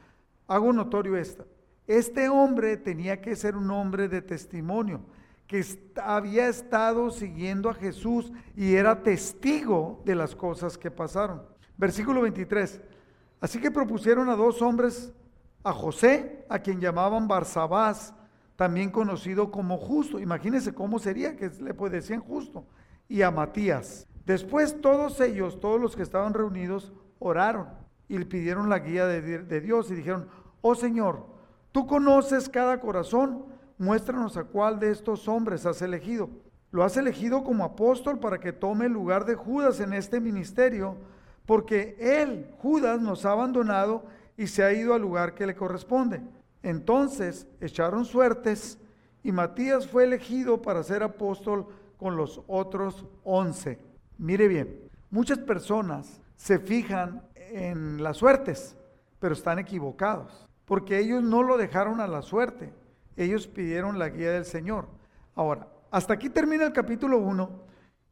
[0.46, 1.44] Hago notorio esta.
[1.88, 5.00] Este hombre tenía que ser un hombre de testimonio
[5.48, 5.64] que
[5.96, 11.42] había estado siguiendo a Jesús y era testigo de las cosas que pasaron.
[11.76, 12.80] Versículo 23.
[13.40, 15.12] Así que propusieron a dos hombres,
[15.66, 18.14] a José, a quien llamaban Barsabás,
[18.54, 20.20] también conocido como justo.
[20.20, 22.64] Imagínense cómo sería que le decían justo.
[23.08, 24.06] Y a Matías.
[24.24, 27.66] Después todos ellos, todos los que estaban reunidos, oraron
[28.08, 30.28] y le pidieron la guía de, de Dios y dijeron,
[30.60, 31.26] oh Señor,
[31.72, 36.30] tú conoces cada corazón muéstranos a cuál de estos hombres has elegido.
[36.70, 40.96] Lo has elegido como apóstol para que tome el lugar de Judas en este ministerio,
[41.44, 44.04] porque él, Judas, nos ha abandonado
[44.36, 46.20] y se ha ido al lugar que le corresponde.
[46.62, 48.78] Entonces echaron suertes
[49.22, 53.78] y Matías fue elegido para ser apóstol con los otros once.
[54.18, 58.76] Mire bien, muchas personas se fijan en las suertes,
[59.18, 62.72] pero están equivocados, porque ellos no lo dejaron a la suerte
[63.16, 64.86] ellos pidieron la guía del Señor.
[65.34, 67.50] Ahora, hasta aquí termina el capítulo 1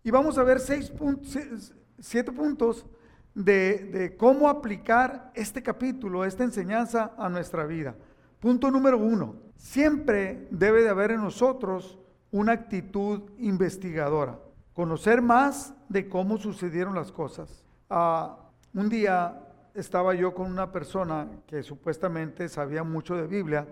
[0.02, 0.92] y vamos a ver seis
[1.98, 2.86] siete puntos
[3.34, 7.94] de, cómo aplicar este capítulo, esta enseñanza a nuestra vida.
[8.40, 11.98] Punto número uno, siempre debe de haber en nosotros
[12.30, 14.38] una actitud investigadora,
[14.72, 17.64] conocer más de cómo sucedieron las cosas.
[17.88, 18.36] Ah,
[18.72, 19.40] un día
[19.74, 23.66] estaba yo con una persona que supuestamente sabía mucho de Biblia,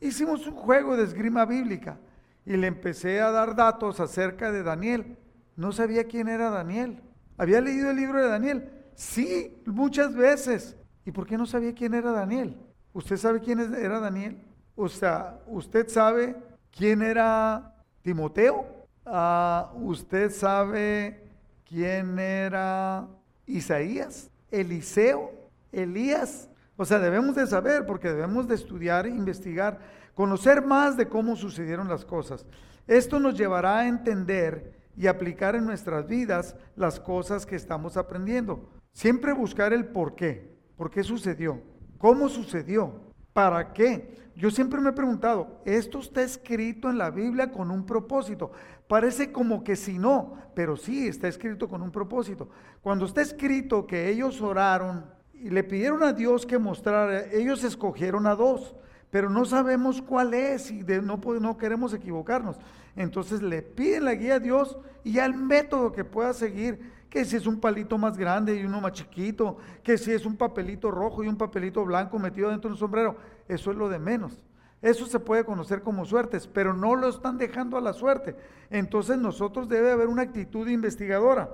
[0.00, 1.98] hicimos un juego de esgrima bíblica
[2.44, 5.16] y le empecé a dar datos acerca de Daniel.
[5.56, 7.00] No sabía quién era Daniel.
[7.36, 8.83] ¿Había leído el libro de Daniel?
[8.94, 10.76] Sí, muchas veces.
[11.04, 12.56] ¿Y por qué no sabía quién era Daniel?
[12.92, 14.42] ¿Usted sabe quién era Daniel?
[14.76, 16.36] O sea, ¿usted sabe
[16.70, 18.66] quién era Timoteo?
[19.04, 21.30] Ah, ¿Usted sabe
[21.68, 23.06] quién era
[23.46, 24.30] Isaías?
[24.50, 25.32] Eliseo,
[25.72, 26.48] Elías.
[26.76, 29.80] O sea, debemos de saber porque debemos de estudiar, investigar,
[30.14, 32.46] conocer más de cómo sucedieron las cosas.
[32.86, 38.68] Esto nos llevará a entender y aplicar en nuestras vidas las cosas que estamos aprendiendo.
[38.94, 41.60] Siempre buscar el por qué, por qué sucedió,
[41.98, 43.04] cómo sucedió,
[43.34, 44.14] ¿Para qué?
[44.36, 48.52] Yo siempre me he preguntado, esto está escrito en la Biblia con un propósito.
[48.88, 52.48] Parece como que si no, pero sí está escrito con un propósito.
[52.80, 58.28] Cuando está escrito que ellos oraron y le pidieron a Dios que mostrara, ellos escogieron
[58.28, 58.76] a dos,
[59.10, 62.56] pero no sabemos cuál es y no, no queremos equivocarnos.
[62.94, 67.24] Entonces le piden la guía a Dios y ya el método que pueda seguir, que
[67.24, 70.90] si es un palito más grande y uno más chiquito, que si es un papelito
[70.90, 74.42] rojo y un papelito blanco metido dentro de un sombrero, eso es lo de menos.
[74.82, 78.34] Eso se puede conocer como suertes, pero no lo están dejando a la suerte.
[78.68, 81.48] Entonces nosotros debe haber una actitud investigadora.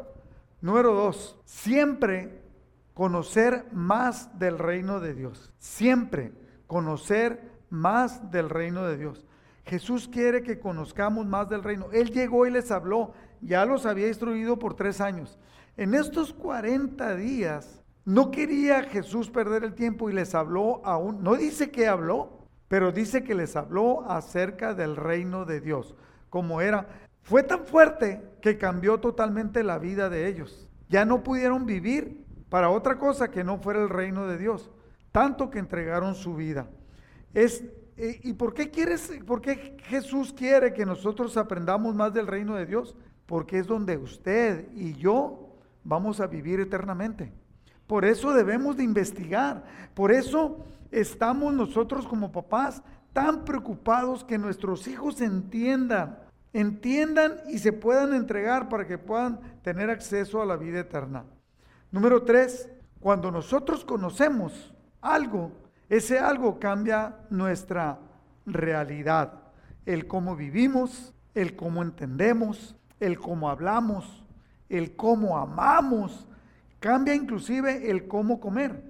[0.63, 2.41] Número dos, siempre
[2.95, 5.53] conocer más del reino de Dios.
[5.59, 6.33] Siempre
[6.69, 9.27] conocer más del reino de Dios.
[9.67, 11.89] Jesús quiere que conozcamos más del reino.
[11.93, 15.39] Él llegó y les habló, ya los había instruido por tres años.
[15.77, 21.37] En estos 40 días no quería Jesús perder el tiempo y les habló aún, no
[21.37, 25.95] dice que habló, pero dice que les habló acerca del reino de Dios,
[26.29, 26.87] como era.
[27.23, 30.69] Fue tan fuerte que cambió totalmente la vida de ellos.
[30.89, 34.71] Ya no pudieron vivir para otra cosa que no fuera el reino de Dios,
[35.13, 36.69] tanto que entregaron su vida.
[37.35, 37.63] Es
[38.03, 42.57] eh, ¿Y por qué, quieres, por qué Jesús quiere que nosotros aprendamos más del reino
[42.57, 42.97] de Dios?
[43.31, 47.33] Porque es donde usted y yo vamos a vivir eternamente.
[47.87, 49.63] Por eso debemos de investigar.
[49.95, 56.19] Por eso estamos nosotros como papás tan preocupados que nuestros hijos entiendan,
[56.53, 61.25] entiendan y se puedan entregar para que puedan tener acceso a la vida eterna.
[61.93, 65.53] Número tres, cuando nosotros conocemos algo,
[65.89, 68.01] ese algo cambia nuestra
[68.45, 69.35] realidad,
[69.87, 74.23] el cómo vivimos, el cómo entendemos, el cómo hablamos,
[74.69, 76.29] el cómo amamos,
[76.79, 78.85] cambia inclusive el cómo comer.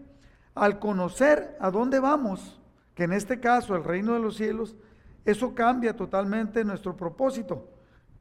[0.55, 2.61] Al conocer a dónde vamos,
[2.95, 4.77] que en este caso el reino de los cielos,
[5.25, 7.69] eso cambia totalmente nuestro propósito.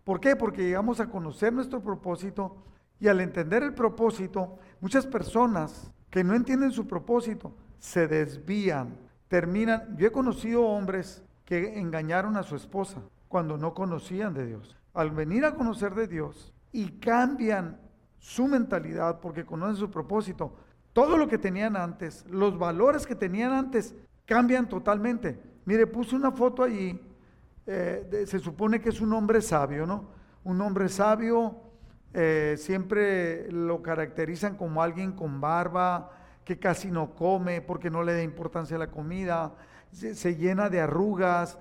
[0.04, 0.36] ¿Por qué?
[0.36, 2.64] Porque llegamos a conocer nuestro propósito
[3.00, 8.98] y al entender el propósito, muchas personas que no entienden su propósito, se desvían,
[9.28, 9.96] terminan.
[9.98, 14.79] Yo he conocido hombres que engañaron a su esposa cuando no conocían de Dios.
[14.94, 17.80] Al venir a conocer de Dios y cambian
[18.18, 20.54] su mentalidad porque conocen su propósito,
[20.94, 25.40] todo lo que tenían antes, los valores que tenían antes, cambian totalmente.
[25.66, 27.00] Mire, puse una foto allí,
[27.66, 30.10] eh, se supone que es un hombre sabio, ¿no?
[30.44, 31.70] Un hombre sabio
[32.14, 36.12] eh, siempre lo caracterizan como alguien con barba,
[36.44, 39.54] que casi no come porque no le da importancia a la comida,
[39.92, 41.60] se, llena de arrugas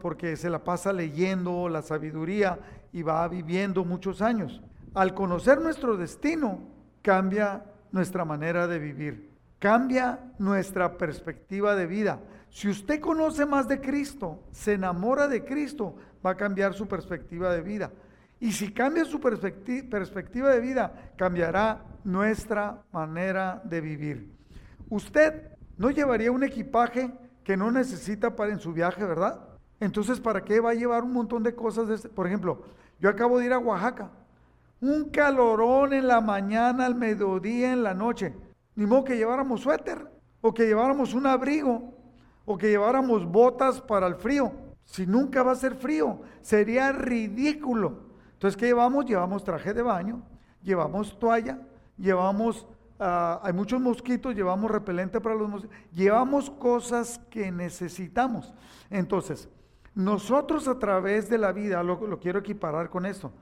[0.00, 2.58] porque se la pasa leyendo la sabiduría
[2.92, 4.62] y va viviendo muchos años.
[4.94, 6.60] Al conocer nuestro destino,
[7.02, 12.20] cambia nuestra manera de vivir, cambia nuestra perspectiva de vida.
[12.50, 17.52] Si usted conoce más de Cristo, se enamora de Cristo, va a cambiar su perspectiva
[17.54, 17.92] de vida.
[18.40, 24.32] Y si cambia su perspectiva de vida, cambiará nuestra manera de vivir.
[24.88, 27.12] Usted no llevaría un equipaje
[27.44, 29.49] que no necesita para su viaje, ¿verdad?
[29.80, 31.88] Entonces, ¿para qué va a llevar un montón de cosas?
[31.88, 32.08] De este?
[32.10, 32.62] Por ejemplo,
[33.00, 34.10] yo acabo de ir a Oaxaca.
[34.80, 38.34] Un calorón en la mañana, al mediodía, en la noche.
[38.76, 40.06] Ni modo que lleváramos suéter,
[40.42, 41.94] o que lleváramos un abrigo,
[42.44, 44.52] o que lleváramos botas para el frío.
[44.84, 48.10] Si nunca va a ser frío, sería ridículo.
[48.32, 49.06] Entonces, ¿qué llevamos?
[49.06, 50.22] Llevamos traje de baño,
[50.62, 51.58] llevamos toalla,
[51.96, 52.66] llevamos,
[52.98, 58.52] ah, hay muchos mosquitos, llevamos repelente para los mosquitos, llevamos cosas que necesitamos.
[58.88, 59.48] Entonces,
[59.94, 63.32] nosotros a través de la vida, lo, quiero equiparar con esto,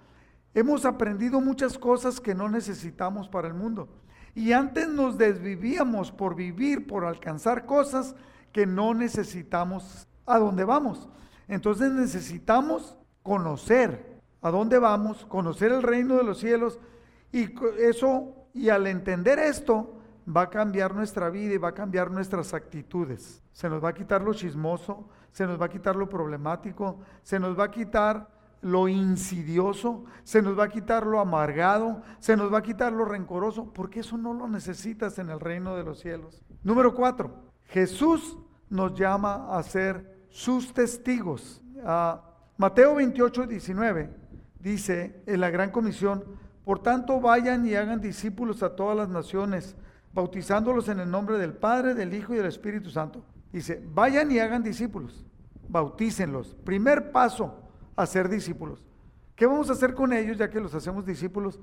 [0.55, 3.89] hemos aprendido muchas cosas que no necesitamos para el mundo.
[4.35, 8.15] Y antes nos desvivíamos por vivir, por alcanzar cosas
[8.53, 11.09] que no necesitamos a dónde vamos.
[11.49, 16.79] Entonces necesitamos conocer a dónde vamos, conocer el reino de los cielos
[17.33, 17.49] y
[17.81, 19.95] eso y al entender esto,
[20.29, 23.43] va a cambiar nuestra vida y va a cambiar nuestras actitudes.
[23.53, 27.39] Se nos va a quitar lo chismoso, se nos va a quitar lo problemático, se
[27.39, 28.29] nos va a quitar
[28.61, 33.05] lo insidioso, se nos va a quitar lo amargado, se nos va a quitar lo
[33.05, 36.43] rencoroso, porque eso no lo necesitas en el reino de los cielos.
[36.65, 37.35] Número cuatro,
[37.67, 38.37] Jesús
[38.69, 41.63] nos llama a ser sus testigos.
[41.85, 42.23] Ah,
[42.57, 44.11] Mateo 28, 19
[44.59, 46.25] dice en la gran comisión,
[46.69, 49.75] por tanto, vayan y hagan discípulos a todas las naciones,
[50.13, 53.25] bautizándolos en el nombre del Padre, del Hijo y del Espíritu Santo.
[53.53, 55.25] Dice, vayan y hagan discípulos,
[55.69, 56.55] bautícenlos.
[56.65, 57.55] Primer paso,
[57.97, 58.87] hacer discípulos.
[59.35, 61.61] ¿Qué vamos a hacer con ellos ya que los hacemos discípulos?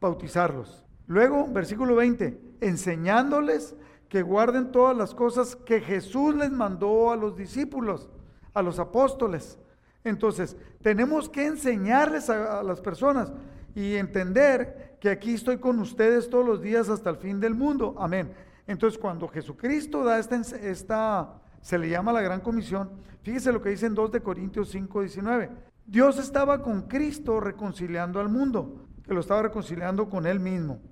[0.00, 0.84] Bautizarlos.
[1.06, 3.74] Luego, versículo 20, enseñándoles
[4.08, 8.08] que guarden todas las cosas que Jesús les mandó a los discípulos,
[8.54, 9.58] a los apóstoles.
[10.04, 13.32] Entonces, tenemos que enseñarles a, las personas
[13.74, 17.94] y entender que aquí estoy con ustedes todos los días hasta el fin del mundo.
[17.98, 18.32] Amén.
[18.68, 22.90] Entonces, cuando Jesucristo da esta, esta se le llama la gran comisión,
[23.22, 25.50] fíjese lo que dice en 2 de Corintios 5, 19.
[25.86, 30.82] Dios estaba con Cristo reconciliando al mundo, que lo estaba reconciliando con él mismo,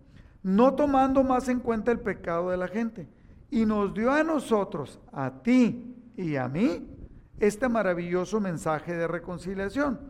[0.43, 3.09] no tomando más en cuenta el pecado de la gente.
[3.51, 6.89] Y nos dio a nosotros, a ti y a mí,
[7.39, 10.01] este maravilloso mensaje de reconciliación.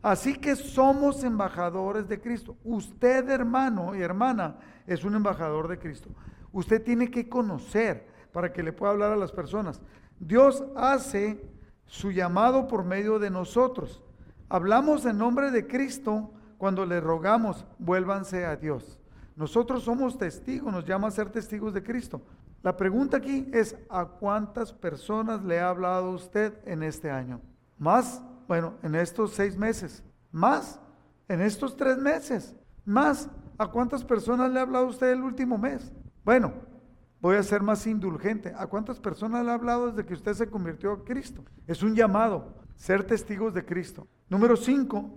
[0.00, 2.56] Así que somos embajadores de Cristo.
[2.64, 4.56] Usted, hermano y hermana,
[4.86, 6.08] es un embajador de Cristo.
[6.52, 9.80] Usted tiene que conocer para que le pueda hablar a las personas.
[10.18, 11.42] Dios hace
[11.86, 14.02] su llamado por medio de nosotros.
[14.48, 18.98] Hablamos en nombre de Cristo cuando le rogamos, vuélvanse a Dios.
[19.34, 22.20] Nosotros somos testigos, nos llama a ser testigos de Cristo.
[22.62, 27.40] La pregunta aquí es, ¿a cuántas personas le ha hablado usted en este año?
[27.78, 28.22] ¿Más?
[28.46, 30.04] Bueno, en estos seis meses.
[30.30, 30.78] ¿Más?
[31.28, 32.54] En estos tres meses.
[32.84, 33.30] ¿Más?
[33.56, 35.90] ¿A cuántas personas le ha hablado usted el último mes?
[36.24, 36.52] Bueno,
[37.20, 38.52] voy a ser más indulgente.
[38.56, 41.44] ¿A cuántas personas le ha hablado desde que usted se convirtió a Cristo?
[41.66, 44.06] Es un llamado, ser testigos de Cristo.
[44.28, 45.10] Número cinco,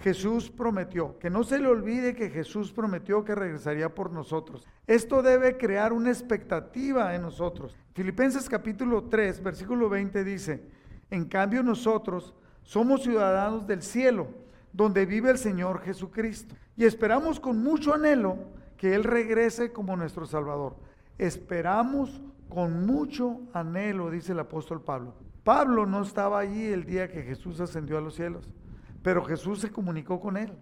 [0.00, 4.66] Jesús prometió, que no se le olvide que Jesús prometió que regresaría por nosotros.
[4.86, 7.76] Esto debe crear una expectativa en nosotros.
[7.94, 10.62] Filipenses capítulo 3, versículo 20 dice,
[11.10, 14.28] en cambio nosotros somos ciudadanos del cielo,
[14.72, 18.38] donde vive el Señor Jesucristo, y esperamos con mucho anhelo
[18.78, 20.76] que Él regrese como nuestro Salvador.
[21.18, 25.14] Esperamos con mucho anhelo, dice el apóstol Pablo.
[25.44, 28.54] Pablo no estaba allí el día que Jesús ascendió a los cielos
[29.02, 30.52] pero Jesús se comunicó con él.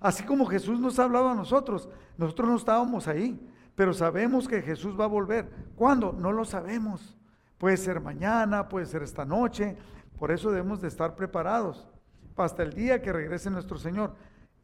[0.00, 3.40] Así como Jesús nos ha hablado a nosotros, nosotros no estábamos ahí,
[3.74, 5.50] pero sabemos que Jesús va a volver.
[5.74, 6.12] ¿Cuándo?
[6.12, 7.16] No lo sabemos.
[7.58, 9.76] Puede ser mañana, puede ser esta noche,
[10.18, 11.88] por eso debemos de estar preparados
[12.36, 14.14] hasta el día que regrese nuestro Señor.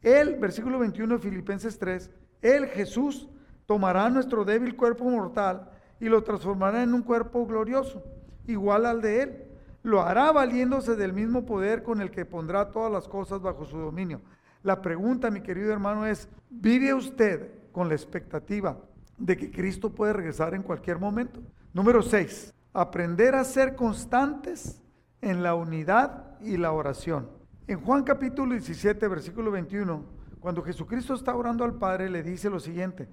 [0.01, 2.09] Él, versículo 21 de Filipenses 3,
[2.45, 3.27] Él, Jesús,
[3.65, 5.69] tomará nuestro débil cuerpo mortal
[5.99, 8.03] y lo transformará en un cuerpo glorioso,
[8.45, 9.45] igual al de Él
[9.85, 13.77] lo hará valiéndose del mismo poder con el que pondrá todas las cosas bajo su
[13.77, 14.19] dominio.
[14.63, 18.79] La pregunta, mi querido hermano, es, ¿vive usted con la expectativa
[19.19, 21.39] de que Cristo puede regresar en cualquier momento?
[21.71, 24.81] Número 6, aprender a ser constantes
[25.21, 27.29] en la unidad y la oración.
[27.67, 30.03] En Juan capítulo 17, versículo 21,
[30.45, 33.07] cuando Jesucristo está orando al Padre, le dice lo siguiente,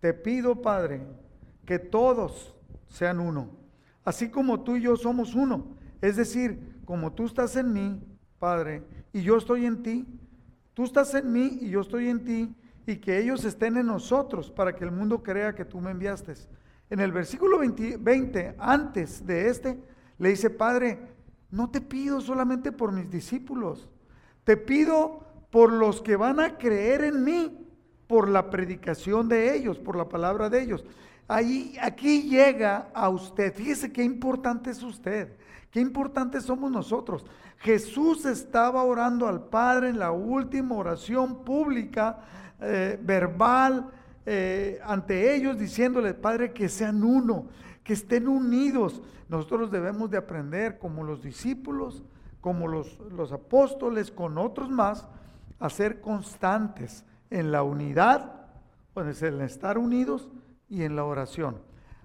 [0.00, 1.06] te pido, Padre,
[1.64, 2.56] que todos
[2.88, 3.50] sean uno,
[4.04, 8.02] así como tú y yo somos uno es decir, como tú estás en mí,
[8.40, 10.04] Padre, y yo estoy en ti,
[10.74, 12.52] tú estás en mí y yo estoy en ti,
[12.84, 16.34] y que ellos estén en nosotros para que el mundo crea que tú me enviaste.
[16.90, 19.80] En el versículo 20, antes de este,
[20.18, 20.98] le dice, Padre,
[21.48, 23.88] no te pido solamente por mis discípulos,
[24.42, 27.68] te pido por los que van a creer en mí,
[28.08, 30.82] por la predicación de ellos, por la palabra de ellos.
[31.28, 33.54] Aquí llega a usted.
[33.54, 35.36] Fíjese qué importante es usted.
[35.70, 37.26] Qué importante somos nosotros.
[37.58, 42.20] Jesús estaba orando al Padre en la última oración pública,
[42.58, 43.90] eh, verbal,
[44.24, 47.46] eh, ante ellos, diciéndole, Padre, que sean uno,
[47.84, 49.02] que estén unidos.
[49.28, 52.02] Nosotros debemos de aprender como los discípulos,
[52.40, 55.06] como los, los apóstoles, con otros más,
[55.62, 58.32] a ser constantes en la unidad,
[58.96, 60.28] en estar unidos
[60.68, 61.62] y en la oración.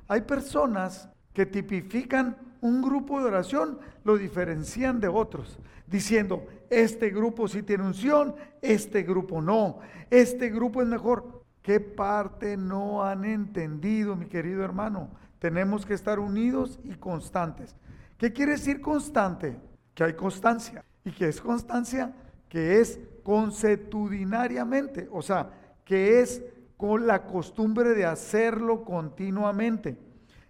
[0.08, 7.48] Hay personas que tipifican un grupo de oración lo diferencian de otros, diciendo, este grupo
[7.48, 9.80] sí tiene unción, este grupo no,
[10.12, 11.44] este grupo es mejor.
[11.64, 15.10] ¿Qué parte no han entendido, mi querido hermano?
[15.40, 17.76] Tenemos que estar unidos y constantes.
[18.20, 19.58] ¿Qué quiere decir constante?
[19.96, 20.86] Que hay constancia.
[21.04, 22.14] ¿Y que es constancia?
[22.48, 25.50] Que es consuetudinariamente, o sea,
[25.84, 26.42] que es
[26.78, 29.98] con la costumbre de hacerlo continuamente.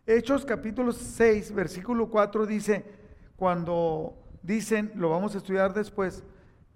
[0.05, 2.85] Hechos capítulo 6, versículo 4 dice,
[3.35, 4.13] cuando
[4.43, 6.23] dicen, lo vamos a estudiar después,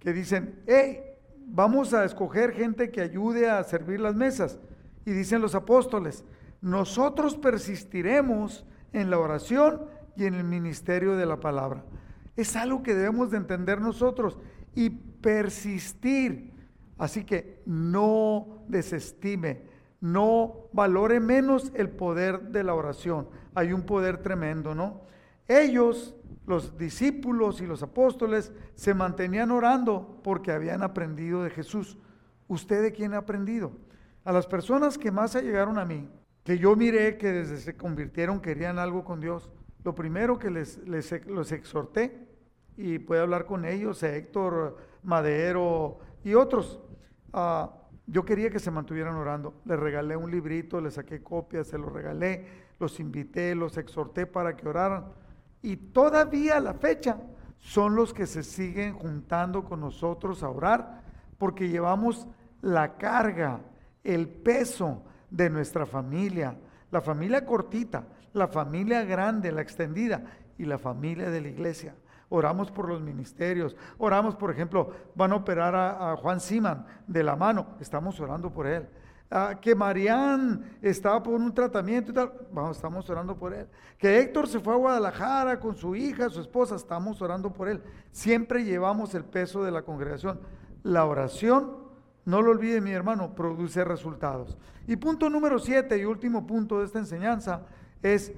[0.00, 1.04] que dicen, hey,
[1.46, 4.58] vamos a escoger gente que ayude a servir las mesas.
[5.06, 6.24] Y dicen los apóstoles,
[6.60, 9.82] nosotros persistiremos en la oración
[10.16, 11.84] y en el ministerio de la palabra.
[12.34, 14.36] Es algo que debemos de entender nosotros
[14.74, 16.52] y persistir.
[16.98, 19.62] Así que no desestime,
[20.00, 23.28] no valore menos el poder de la oración.
[23.54, 25.02] Hay un poder tremendo, ¿no?
[25.48, 26.14] Ellos,
[26.46, 31.98] los discípulos y los apóstoles, se mantenían orando porque habían aprendido de Jesús.
[32.48, 33.72] ¿Usted de quién ha aprendido?
[34.24, 36.08] A las personas que más llegaron a mí,
[36.44, 39.50] que yo miré que desde se convirtieron querían algo con Dios,
[39.84, 42.28] lo primero que les, les los exhorté,
[42.76, 46.80] y puede hablar con ellos, Héctor, Madero y otros,
[47.32, 47.66] uh,
[48.06, 49.54] yo quería que se mantuvieran orando.
[49.64, 52.46] Les regalé un librito, les saqué copias, se los regalé,
[52.78, 55.12] los invité, los exhorté para que oraran.
[55.62, 57.18] Y todavía a la fecha
[57.58, 61.02] son los que se siguen juntando con nosotros a orar
[61.38, 62.26] porque llevamos
[62.60, 63.60] la carga,
[64.02, 66.56] el peso de nuestra familia,
[66.90, 70.24] la familia cortita, la familia grande, la extendida
[70.58, 71.94] y la familia de la iglesia
[72.32, 77.36] oramos por los ministerios, oramos, por ejemplo, van a operar a, Juan Siman de la
[77.36, 78.88] mano, estamos orando por él.
[79.30, 83.66] Ah, que Marían estaba por un tratamiento y tal, vamos, estamos orando por él.
[83.98, 87.82] Que Héctor se fue a Guadalajara con su hija, su esposa, estamos orando por él.
[88.10, 90.40] Siempre llevamos el peso de la congregación.
[90.82, 91.76] La oración,
[92.24, 94.58] no lo olvide mi hermano, produce resultados.
[94.86, 97.62] Y punto número siete y último punto de esta enseñanza
[98.02, 98.32] es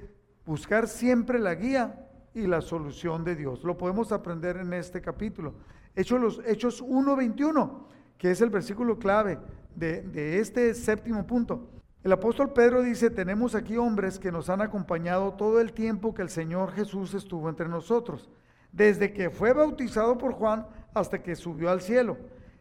[0.45, 2.04] buscar siempre la guía
[2.35, 3.63] y la solución de Dios.
[3.63, 5.55] Lo podemos aprender en este capítulo.
[5.95, 7.71] Hechos, Hechos 1.21,
[8.17, 9.39] que es el versículo clave
[9.73, 11.69] de, de este séptimo punto.
[12.03, 16.21] El apóstol Pedro dice, tenemos aquí hombres que nos han acompañado todo el tiempo que
[16.21, 18.29] el Señor Jesús estuvo entre nosotros,
[18.71, 22.17] desde que fue bautizado por Juan hasta que subió al cielo.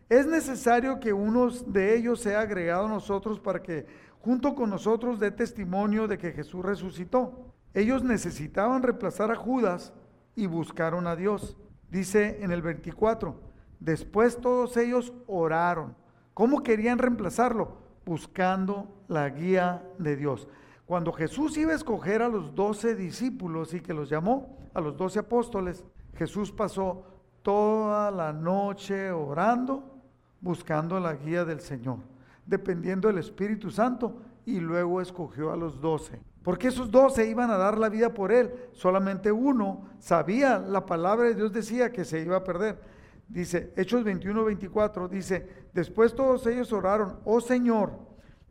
[0.08, 3.86] Es necesario que uno de ellos sea agregado a nosotros para que
[4.20, 7.53] junto con nosotros dé testimonio de que Jesús resucitó.
[7.74, 9.92] Ellos necesitaban reemplazar a Judas
[10.36, 11.56] y buscaron a Dios.
[11.90, 13.34] Dice en el 24,
[13.80, 15.96] después todos ellos oraron.
[16.34, 17.76] ¿Cómo querían reemplazarlo?
[18.06, 20.48] Buscando la guía de Dios.
[20.86, 24.96] Cuando Jesús iba a escoger a los doce discípulos y que los llamó, a los
[24.96, 25.84] doce apóstoles,
[26.16, 27.04] Jesús pasó
[27.42, 30.00] toda la noche orando,
[30.40, 31.98] buscando la guía del Señor,
[32.46, 36.20] dependiendo del Espíritu Santo, y luego escogió a los doce.
[36.44, 38.54] Porque esos doce iban a dar la vida por él.
[38.72, 42.78] Solamente uno sabía, la palabra de Dios decía que se iba a perder.
[43.26, 47.98] Dice, Hechos 21, 24, dice, después todos ellos oraron, oh Señor,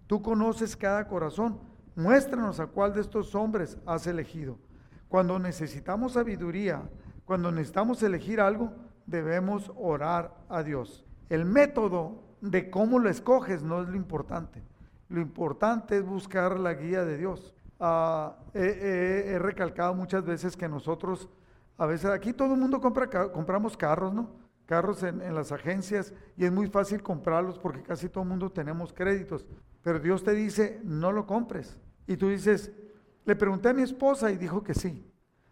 [0.08, 1.60] tú conoces cada corazón,
[1.96, 4.58] muéstranos a cuál de estos hombres has elegido.
[5.08, 6.90] Cuando necesitamos sabiduría,
[7.26, 8.74] cuando necesitamos elegir algo,
[9.06, 11.06] debemos orar a Dios.
[11.30, 14.64] El método de cómo lo escoges no es lo importante.
[15.10, 17.54] Lo importante es buscar la guía de Dios.
[17.86, 21.28] Ah, he, recalcado muchas veces que nosotros,
[21.78, 24.30] a veces aquí todo el mundo compra, compramos carros, ¿no?
[24.66, 28.50] Carros en, en las agencias y es muy fácil comprarlos porque casi todo el mundo
[28.50, 29.46] tenemos créditos.
[29.82, 31.78] Pero Dios te dice, no lo compres.
[32.08, 32.72] Y tú dices,
[33.26, 35.06] le pregunté a mi esposa y dijo que sí.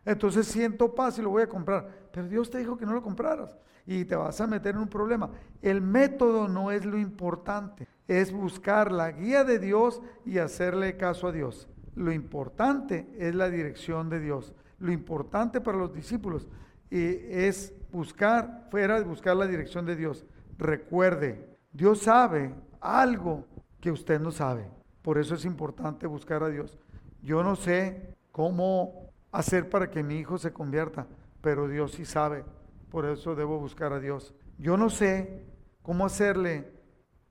[0.06, 2.08] Entonces siento paz y lo voy a comprar.
[2.14, 4.88] Pero Dios te dijo que no lo compraras y te vas a meter en un
[4.88, 5.32] problema.
[5.62, 11.28] El método no es lo importante, es buscar la guía de Dios y hacerle caso
[11.28, 11.68] a Dios.
[11.96, 14.54] Lo importante es la dirección de Dios.
[14.80, 16.48] Lo importante para los discípulos
[16.90, 20.26] es buscar, fuera de buscar la dirección de Dios.
[20.58, 23.46] Recuerde, Dios sabe algo
[23.80, 24.70] que usted no sabe.
[25.02, 26.78] Por eso es importante buscar a Dios.
[27.22, 31.08] Yo no sé cómo hacer para que mi hijo se convierta,
[31.42, 32.44] pero Dios sí sabe.
[32.90, 34.34] Por eso debo buscar a Dios.
[34.58, 35.46] Yo no sé
[35.82, 36.72] cómo hacerle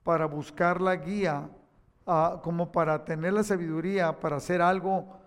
[0.03, 1.49] para buscar la guía
[2.05, 5.19] como para tener la sabiduría para hacer algo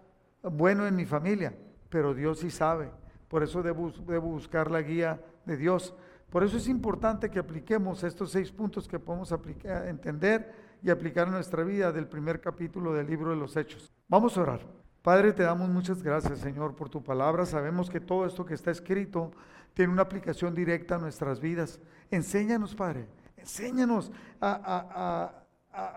[0.43, 1.55] bueno en mi familia,
[1.89, 2.91] pero Dios sí sabe.
[3.29, 5.95] Por eso debo, buscar la guía de Dios.
[6.31, 10.53] Por eso es importante que apliquemos estos seis puntos que podemos aplicar, entender
[10.83, 13.93] y aplicar en nuestra vida del primer capítulo del libro de los Hechos.
[14.09, 14.61] Vamos a orar.
[15.03, 17.45] Padre, te damos muchas gracias, Señor, por tu palabra.
[17.45, 19.33] Sabemos que todo esto que está escrito
[19.75, 21.81] tiene una aplicación directa a nuestras vidas.
[22.11, 23.07] Enséñanos, Padre,
[23.37, 24.11] enséñanos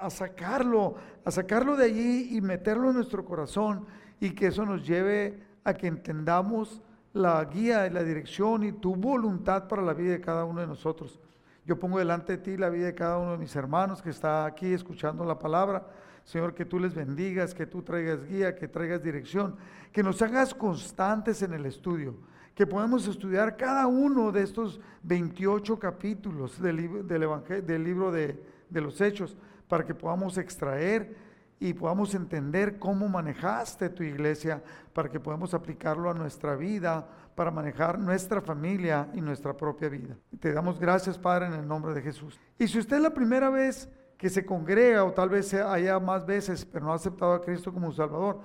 [0.10, 3.86] sacarlo, a sacarlo de allí y meterlo en nuestro corazón
[4.20, 6.82] y que eso nos lleve a que entendamos
[7.14, 10.68] la guía y la dirección y tu voluntad para la vida de cada uno de
[10.68, 11.20] nosotros.
[11.66, 14.46] Yo pongo delante de ti la vida de cada uno de mis hermanos que está
[14.46, 15.86] aquí escuchando la palabra.
[16.24, 19.56] Señor, que tú les bendigas, que tú traigas guía, que traigas dirección,
[19.92, 22.16] que nos hagas constantes en el estudio,
[22.54, 28.38] que podamos estudiar cada uno de estos 28 capítulos del, del, del libro de
[28.70, 31.16] los Hechos para que podamos extraer
[31.60, 34.62] y podamos entender cómo manejaste tu iglesia,
[34.94, 40.16] para que podamos aplicarlo a nuestra vida, para manejar nuestra familia y nuestra propia vida.
[40.40, 42.40] Te damos gracias, Padre, en el nombre de Jesús.
[42.60, 46.26] Y si usted es la primera vez que se congrega, o tal vez haya más
[46.26, 48.42] veces, pero no ha aceptado a Cristo como Salvador,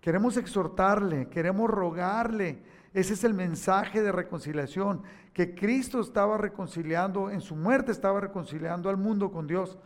[0.00, 2.62] queremos exhortarle, queremos rogarle.
[2.94, 5.02] Ese es el mensaje de reconciliación,
[5.32, 9.78] que Cristo estaba reconciliando, en su muerte estaba reconciliando al mundo con Dios.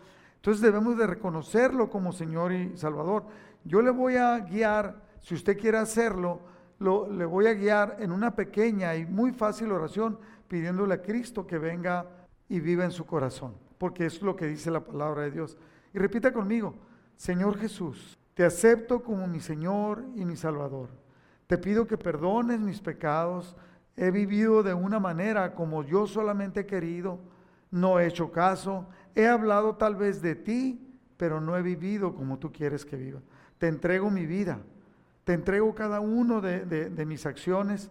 [0.46, 3.24] Entonces debemos de reconocerlo como Señor y Salvador.
[3.64, 6.38] Yo le voy a guiar, si usted quiere hacerlo,
[6.78, 11.48] lo, le voy a guiar en una pequeña y muy fácil oración pidiéndole a Cristo
[11.48, 12.06] que venga
[12.48, 15.58] y viva en su corazón, porque es lo que dice la palabra de Dios.
[15.92, 16.76] Y repita conmigo,
[17.16, 20.90] Señor Jesús, te acepto como mi Señor y mi Salvador.
[21.48, 23.56] Te pido que perdones mis pecados.
[23.96, 27.18] He vivido de una manera como yo solamente he querido.
[27.76, 28.86] No he hecho caso.
[29.14, 30.80] He hablado tal vez de ti,
[31.18, 33.20] pero no he vivido como tú quieres que viva.
[33.58, 34.60] Te entrego mi vida.
[35.24, 37.90] Te entrego cada uno de, mis acciones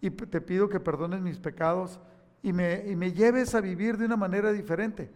[0.00, 2.00] y te pido que perdones mis pecados
[2.42, 5.12] y me, y me lleves a vivir de una manera diferente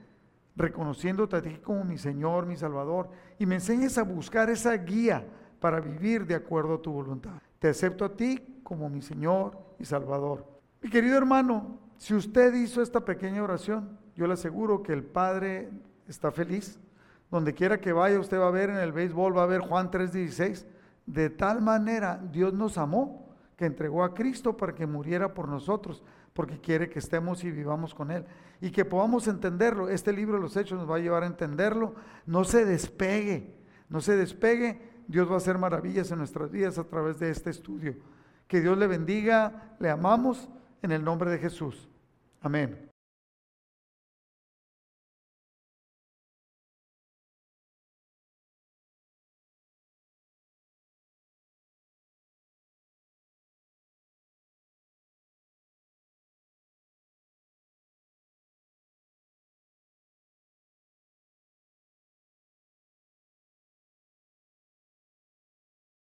[0.57, 3.09] reconociéndote a ti como mi Señor, mi Salvador,
[3.39, 5.27] y me enseñes a buscar esa guía
[5.59, 7.43] para vivir de acuerdo a tu voluntad.
[7.59, 10.47] Te acepto a ti como mi Señor y Salvador.
[10.81, 15.71] Mi querido hermano, si usted hizo esta pequeña oración, yo le aseguro que el Padre
[16.09, 16.79] está feliz.
[17.31, 19.91] Donde quiera que vaya, usted va a ver en el béisbol, va a ver Juan
[19.91, 20.67] 3:16.
[21.07, 26.03] De tal manera Dios nos amó que entregó a Cristo para que muriera por nosotros
[26.35, 28.27] porque quiere que estemos y vivamos con Él.
[28.61, 29.89] Y que podamos entenderlo.
[29.89, 31.95] Este libro de los Hechos nos va a llevar a entenderlo.
[32.27, 33.55] No se despegue,
[33.89, 34.81] no se despegue.
[35.07, 37.95] Dios va a hacer maravillas en nuestras vidas a través de este estudio.
[38.49, 40.49] Que Dios le bendiga, le amamos
[40.83, 41.89] en el nombre de Jesús.
[42.43, 42.94] Amén.